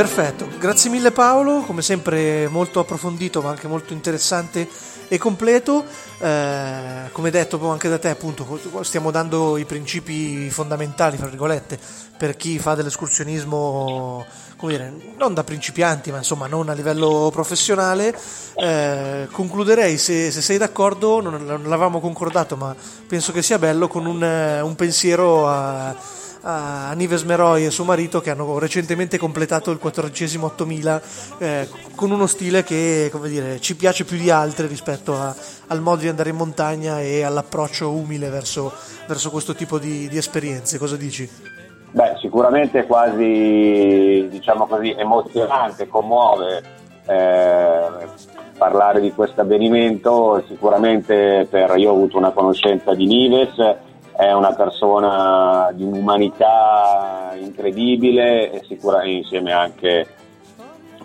Perfetto, 0.00 0.48
grazie 0.58 0.88
mille 0.88 1.10
Paolo, 1.10 1.60
come 1.60 1.82
sempre 1.82 2.48
molto 2.48 2.80
approfondito 2.80 3.42
ma 3.42 3.50
anche 3.50 3.68
molto 3.68 3.92
interessante 3.92 4.66
e 5.08 5.18
completo. 5.18 5.84
Eh, 6.18 7.10
come 7.12 7.30
detto 7.30 7.68
anche 7.68 7.90
da 7.90 7.98
te, 7.98 8.08
appunto, 8.08 8.58
stiamo 8.80 9.10
dando 9.10 9.58
i 9.58 9.66
principi 9.66 10.48
fondamentali, 10.48 11.18
fra 11.18 11.26
virgolette, 11.26 11.78
per 12.16 12.34
chi 12.34 12.58
fa 12.58 12.74
dell'escursionismo, 12.74 14.24
come 14.56 14.72
dire, 14.72 14.94
non 15.18 15.34
da 15.34 15.44
principianti, 15.44 16.10
ma 16.10 16.16
insomma 16.16 16.46
non 16.46 16.70
a 16.70 16.72
livello 16.72 17.28
professionale. 17.30 18.18
Eh, 18.54 19.28
concluderei, 19.30 19.98
se, 19.98 20.30
se, 20.30 20.40
sei 20.40 20.56
d'accordo, 20.56 21.20
non, 21.20 21.44
l'avevamo 21.44 22.00
concordato, 22.00 22.56
ma 22.56 22.74
penso 23.06 23.32
che 23.32 23.42
sia 23.42 23.58
bello, 23.58 23.86
con 23.86 24.06
un, 24.06 24.22
un 24.62 24.74
pensiero 24.76 25.46
a 25.46 25.94
a 26.42 26.92
Nives 26.94 27.22
Meroy 27.24 27.64
e 27.64 27.70
suo 27.70 27.84
marito 27.84 28.20
che 28.20 28.30
hanno 28.30 28.58
recentemente 28.58 29.18
completato 29.18 29.70
il 29.70 29.78
14 29.78 30.38
8000 30.38 31.02
eh, 31.38 31.68
con 31.94 32.10
uno 32.10 32.26
stile 32.26 32.62
che 32.62 33.10
dire, 33.24 33.60
ci 33.60 33.76
piace 33.76 34.04
più 34.04 34.16
di 34.16 34.30
altri 34.30 34.66
rispetto 34.66 35.14
a, 35.14 35.34
al 35.68 35.80
modo 35.80 36.00
di 36.00 36.08
andare 36.08 36.30
in 36.30 36.36
montagna 36.36 37.00
e 37.00 37.22
all'approccio 37.22 37.90
umile 37.90 38.28
verso, 38.30 38.72
verso 39.06 39.30
questo 39.30 39.54
tipo 39.54 39.78
di, 39.78 40.08
di 40.08 40.16
esperienze. 40.16 40.78
Cosa 40.78 40.96
dici? 40.96 41.28
Beh, 41.92 42.16
sicuramente 42.20 42.86
quasi 42.86 44.28
diciamo 44.30 44.66
così, 44.66 44.94
emozionante, 44.96 45.88
commuove 45.88 46.62
eh, 47.06 47.88
parlare 48.56 49.00
di 49.00 49.12
questo 49.12 49.40
avvenimento. 49.40 50.42
Sicuramente 50.46 51.46
per, 51.50 51.76
io 51.76 51.90
ho 51.90 51.94
avuto 51.94 52.16
una 52.16 52.30
conoscenza 52.30 52.94
di 52.94 53.06
Nives 53.06 53.88
è 54.20 54.32
una 54.34 54.52
persona 54.52 55.70
di 55.72 55.82
un'umanità 55.82 57.32
incredibile 57.40 58.50
e 58.52 58.60
insieme 59.06 59.50
anche 59.50 60.06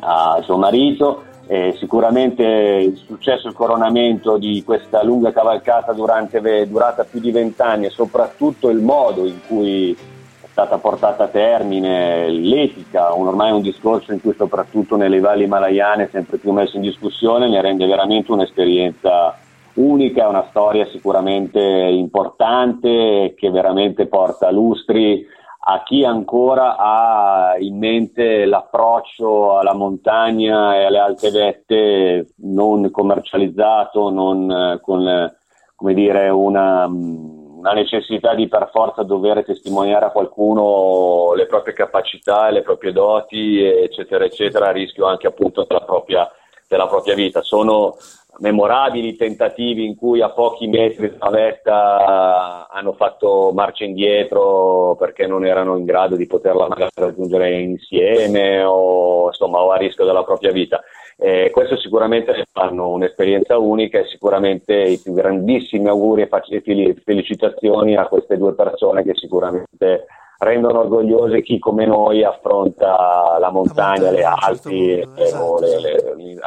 a 0.02 0.42
suo 0.44 0.58
marito 0.58 1.24
e 1.48 1.76
sicuramente 1.80 2.44
il 2.44 2.98
successo 2.98 3.48
e 3.48 3.52
il 3.52 3.56
coronamento 3.56 4.38
di 4.38 4.62
questa 4.66 5.02
lunga 5.02 5.32
cavalcata 5.32 5.94
durante, 5.94 6.68
durata 6.68 7.06
più 7.06 7.22
di 7.22 7.32
vent'anni 7.32 7.86
e 7.86 7.90
soprattutto 7.90 8.70
il 8.70 8.82
modo 8.82 9.26
in 9.26 9.40
cui 9.48 9.94
è 9.94 10.48
stata 10.52 10.78
portata 10.78 11.24
a 11.24 11.28
termine 11.28 12.28
l'etica, 12.30 13.14
un, 13.14 13.28
ormai 13.28 13.52
un 13.52 13.62
discorso 13.62 14.12
in 14.12 14.20
cui 14.20 14.34
soprattutto 14.36 14.98
nelle 14.98 15.22
valli 15.22 15.46
himalayane 15.46 16.04
è 16.04 16.10
sempre 16.12 16.36
più 16.38 16.52
messo 16.52 16.76
in 16.76 16.82
discussione, 16.82 17.48
mi 17.48 17.62
rende 17.62 17.86
veramente 17.86 18.34
un'esperienza 18.34 19.38
unica, 19.76 20.28
una 20.28 20.48
storia 20.50 20.86
sicuramente 20.88 21.60
importante 21.60 23.34
che 23.38 23.50
veramente 23.50 24.08
porta 24.08 24.52
lustri 24.52 25.26
a 25.68 25.82
chi 25.84 26.04
ancora 26.04 26.76
ha 26.78 27.56
in 27.58 27.78
mente 27.80 28.46
l'approccio 28.46 29.58
alla 29.58 29.74
montagna 29.74 30.76
e 30.76 30.84
alle 30.84 31.00
alte 31.00 31.32
vette 31.32 32.34
non 32.38 32.92
commercializzato, 32.92 34.12
non 34.12 34.52
eh, 34.52 34.80
con 34.82 35.94
dire, 35.94 36.30
una, 36.30 36.86
una, 36.86 37.72
necessità 37.74 38.36
di 38.36 38.48
per 38.48 38.70
forza 38.72 39.02
dover 39.02 39.44
testimoniare 39.44 40.06
a 40.06 40.12
qualcuno 40.12 41.34
le 41.34 41.48
proprie 41.48 41.74
capacità, 41.74 42.50
le 42.52 42.62
proprie 42.62 42.92
doti, 42.92 43.64
eccetera, 43.64 44.24
eccetera, 44.24 44.68
a 44.68 44.72
rischio 44.72 45.08
anche 45.08 45.26
appunto 45.26 45.66
della 45.68 45.82
propria, 45.82 46.30
della 46.68 46.88
propria 46.88 47.16
vita. 47.16 47.42
Sono 47.42 47.96
memorabili 48.40 49.16
tentativi 49.16 49.86
in 49.86 49.96
cui 49.96 50.22
a 50.22 50.30
pochi 50.30 50.68
metri 50.68 51.16
dalla 51.18 51.32
vetta 51.32 52.68
hanno 52.70 52.94
fatto 52.94 53.52
marcia 53.54 53.86
indietro 53.86 54.96
perché 55.00 55.28
non 55.28 55.46
erano 55.46 55.78
in 55.78 55.86
grado 55.86 56.16
di 56.16 56.28
poterla 56.28 56.68
magari 56.68 56.92
raggiungere 56.96 57.60
insieme 57.60 58.64
o, 58.64 59.28
insomma, 59.28 59.60
o 59.60 59.72
a 59.72 59.78
rischio 59.78 60.06
della 60.06 60.24
propria 60.24 60.52
vita. 60.52 60.84
Eh, 61.18 61.50
questo 61.52 61.78
sicuramente 61.78 62.46
fanno 62.52 62.90
un'esperienza 62.90 63.58
unica 63.58 64.00
e 64.00 64.06
sicuramente 64.08 64.74
i 64.74 65.00
più 65.00 65.14
grandissimi 65.14 65.88
auguri 65.88 66.24
e 66.24 66.96
felicitazioni 67.04 67.96
a 67.96 68.08
queste 68.08 68.38
due 68.38 68.54
persone 68.54 69.04
che 69.04 69.14
sicuramente 69.16 70.08
rendono 70.40 70.80
orgogliosi 70.80 71.42
chi 71.42 71.60
come 71.60 71.86
noi 71.86 72.24
affronta 72.24 73.38
la 73.40 73.50
montagna, 73.52 74.12
le 74.12 74.22
certo 74.22 74.46
Alpi, 74.46 75.00
esatto, 75.16 75.60
le, 75.60 75.80
le, 75.80 76.16
le, 76.16 76.40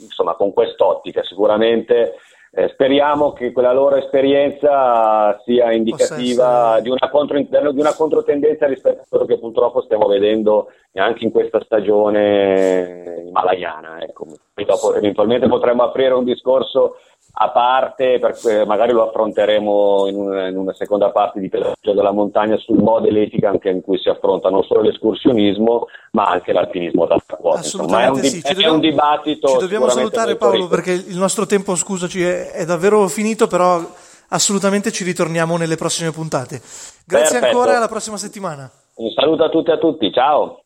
insomma 0.00 0.34
con 0.34 0.52
quest'ottica 0.52 1.22
sicuramente 1.22 2.14
eh, 2.54 2.68
speriamo 2.68 3.32
che 3.32 3.50
quella 3.50 3.72
loro 3.72 3.96
esperienza 3.96 5.40
sia 5.42 5.72
indicativa 5.72 6.80
di 6.80 6.90
una, 6.90 7.08
contro, 7.08 7.38
di 7.38 7.80
una, 7.80 7.94
controtendenza 7.94 8.66
rispetto 8.66 9.00
a 9.00 9.06
quello 9.08 9.24
che 9.24 9.38
purtroppo 9.38 9.80
stiamo 9.80 10.06
vedendo 10.06 10.68
anche 10.96 11.24
in 11.24 11.30
questa 11.30 11.62
stagione 11.62 13.24
himalayana. 13.26 14.02
Ecco. 14.02 14.26
Poi 14.52 14.64
dopo 14.66 14.94
eventualmente 14.94 15.48
potremmo 15.48 15.84
aprire 15.84 16.12
un 16.12 16.24
discorso 16.24 16.96
a 17.34 17.50
parte, 17.50 18.18
perché 18.18 18.66
magari 18.66 18.92
lo 18.92 19.08
affronteremo 19.08 20.06
in 20.06 20.16
una, 20.16 20.48
in 20.48 20.56
una 20.56 20.74
seconda 20.74 21.10
parte 21.10 21.40
di 21.40 21.48
Pedaggio 21.48 21.94
della 21.94 22.12
Montagna 22.12 22.56
sul 22.56 22.82
modo 22.82 23.06
e 23.06 23.10
l'etica 23.10 23.48
anche 23.48 23.70
in 23.70 23.80
cui 23.80 23.98
si 23.98 24.08
affronta 24.10 24.50
non 24.50 24.62
solo 24.64 24.82
l'escursionismo 24.82 25.86
ma 26.12 26.24
anche 26.24 26.52
l'alpinismo 26.52 27.06
da 27.06 27.18
quota. 27.26 27.60
Assolutamente 27.60 28.20
è 28.20 28.24
un, 28.24 28.28
sì. 28.28 28.40
è 28.42 28.52
dobbiamo, 28.52 28.74
un 28.74 28.80
dibattito. 28.80 29.48
Ci 29.48 29.58
dobbiamo 29.58 29.88
salutare 29.88 30.36
Paolo 30.36 30.56
ricco. 30.56 30.68
perché 30.68 30.92
il 30.92 31.16
nostro 31.16 31.46
tempo, 31.46 31.74
scusaci, 31.74 32.22
è, 32.22 32.50
è, 32.50 32.64
davvero 32.66 33.08
finito, 33.08 33.46
però 33.46 33.80
assolutamente 34.28 34.92
ci 34.92 35.04
ritorniamo 35.04 35.56
nelle 35.56 35.76
prossime 35.76 36.10
puntate. 36.10 36.60
Grazie 37.06 37.38
Perfetto. 37.40 37.46
ancora 37.46 37.72
e 37.72 37.76
alla 37.76 37.88
prossima 37.88 38.18
settimana. 38.18 38.70
Un 38.96 39.10
saluto 39.10 39.44
a 39.44 39.48
tutti 39.48 39.70
e 39.70 39.72
a 39.72 39.78
tutti, 39.78 40.12
ciao. 40.12 40.62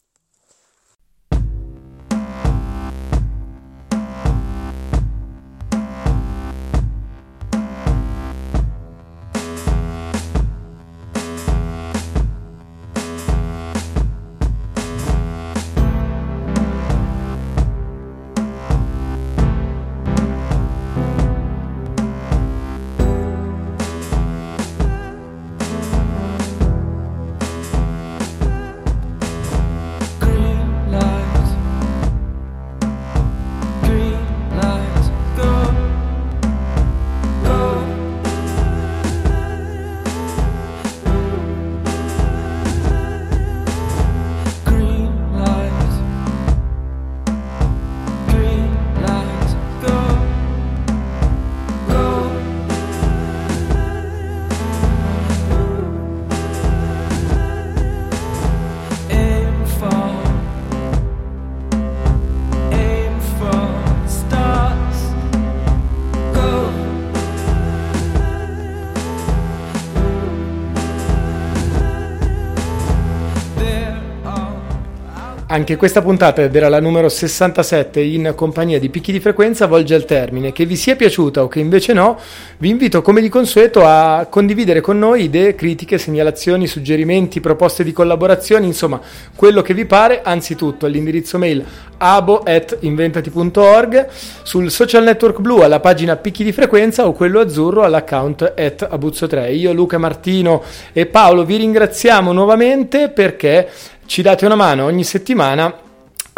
Anche 75.57 75.77
questa 75.77 76.03
puntata, 76.03 76.43
ed 76.43 76.55
era 76.55 76.69
la 76.69 76.81
numero 76.81 77.09
67 77.09 78.03
in 78.03 78.35
compagnia 78.37 78.79
di 78.79 78.91
Picchi 78.91 79.11
di 79.11 79.21
Frequenza, 79.21 79.67
volge 79.67 79.95
al 79.95 80.05
termine. 80.05 80.53
Che 80.53 80.67
vi 80.67 80.77
sia 80.77 80.97
piaciuta 80.97 81.43
o 81.43 81.49
che 81.49 81.61
invece 81.61 81.95
no, 81.95 82.19
vi 82.59 82.69
invito 82.69 83.01
come 83.01 83.23
di 83.23 83.31
consueto 83.31 83.83
a 83.83 84.27
condividere 84.29 84.83
con 84.83 84.99
noi 84.99 85.23
idee, 85.23 85.55
critiche, 85.55 85.97
segnalazioni, 85.97 86.67
suggerimenti, 86.67 87.41
proposte 87.41 87.85
di 87.85 87.95
collaborazione, 87.95 88.67
insomma 88.67 89.01
quello 89.35 89.63
che 89.63 89.73
vi 89.73 89.87
pare, 89.87 90.21
anzitutto 90.23 90.85
all'indirizzo 90.85 91.39
mail 91.39 91.65
abo.inventati.org, 91.97 94.09
sul 94.43 94.71
social 94.71 95.05
network 95.05 95.41
blu 95.41 95.61
alla 95.61 95.81
pagina 95.81 96.17
Picchi 96.17 96.45
di 96.45 96.53
Frequenza 96.53 97.07
o 97.07 97.13
quello 97.13 97.41
azzurro 97.41 97.83
all'account 97.83 98.53
at 98.55 98.87
Abuzzo3. 98.93 99.57
Io, 99.57 99.73
Luca 99.73 99.97
Martino 99.97 100.63
e 100.93 101.07
Paolo 101.07 101.47
vi 101.47 101.57
ringraziamo 101.57 102.33
nuovamente 102.33 103.09
perché 103.09 103.67
ci 104.07 104.23
date 104.23 104.47
una 104.47 104.55
mano 104.55 104.85
ogni 104.85 105.05
settimana 105.05 105.85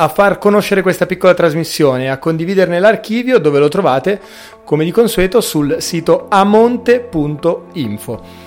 a 0.01 0.09
far 0.09 0.39
conoscere 0.39 0.83
questa 0.83 1.07
piccola 1.07 1.35
trasmissione, 1.35 2.09
a 2.09 2.19
condividerne 2.19 2.79
l'archivio 2.79 3.39
dove 3.39 3.59
lo 3.59 3.69
trovate 3.69 4.21
come 4.65 4.85
di 4.85 4.91
consueto 4.91 5.41
sul 5.41 5.77
sito 5.81 6.27
amonte.info. 6.29 8.47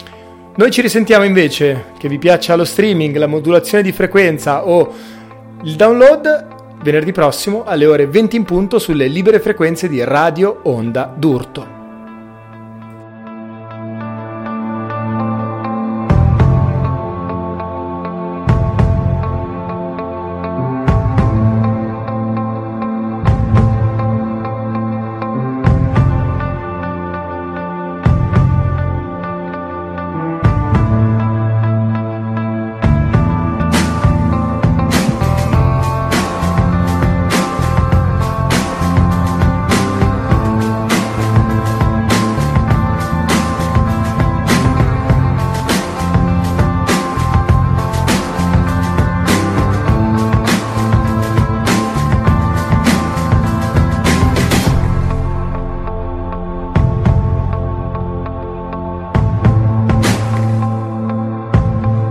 Noi 0.55 0.71
ci 0.71 0.81
risentiamo 0.81 1.25
invece, 1.25 1.85
che 1.97 2.07
vi 2.07 2.17
piaccia 2.17 2.55
lo 2.55 2.65
streaming, 2.65 3.15
la 3.17 3.27
modulazione 3.27 3.83
di 3.83 3.91
frequenza 3.91 4.65
o 4.65 4.93
il 5.63 5.75
download, 5.75 6.47
venerdì 6.81 7.11
prossimo 7.11 7.63
alle 7.63 7.85
ore 7.85 8.07
20 8.07 8.35
in 8.35 8.43
punto 8.43 8.79
sulle 8.79 9.07
libere 9.07 9.39
frequenze 9.39 9.89
di 9.89 10.03
Radio 10.03 10.59
Onda 10.63 11.13
d'Urto. 11.15 11.80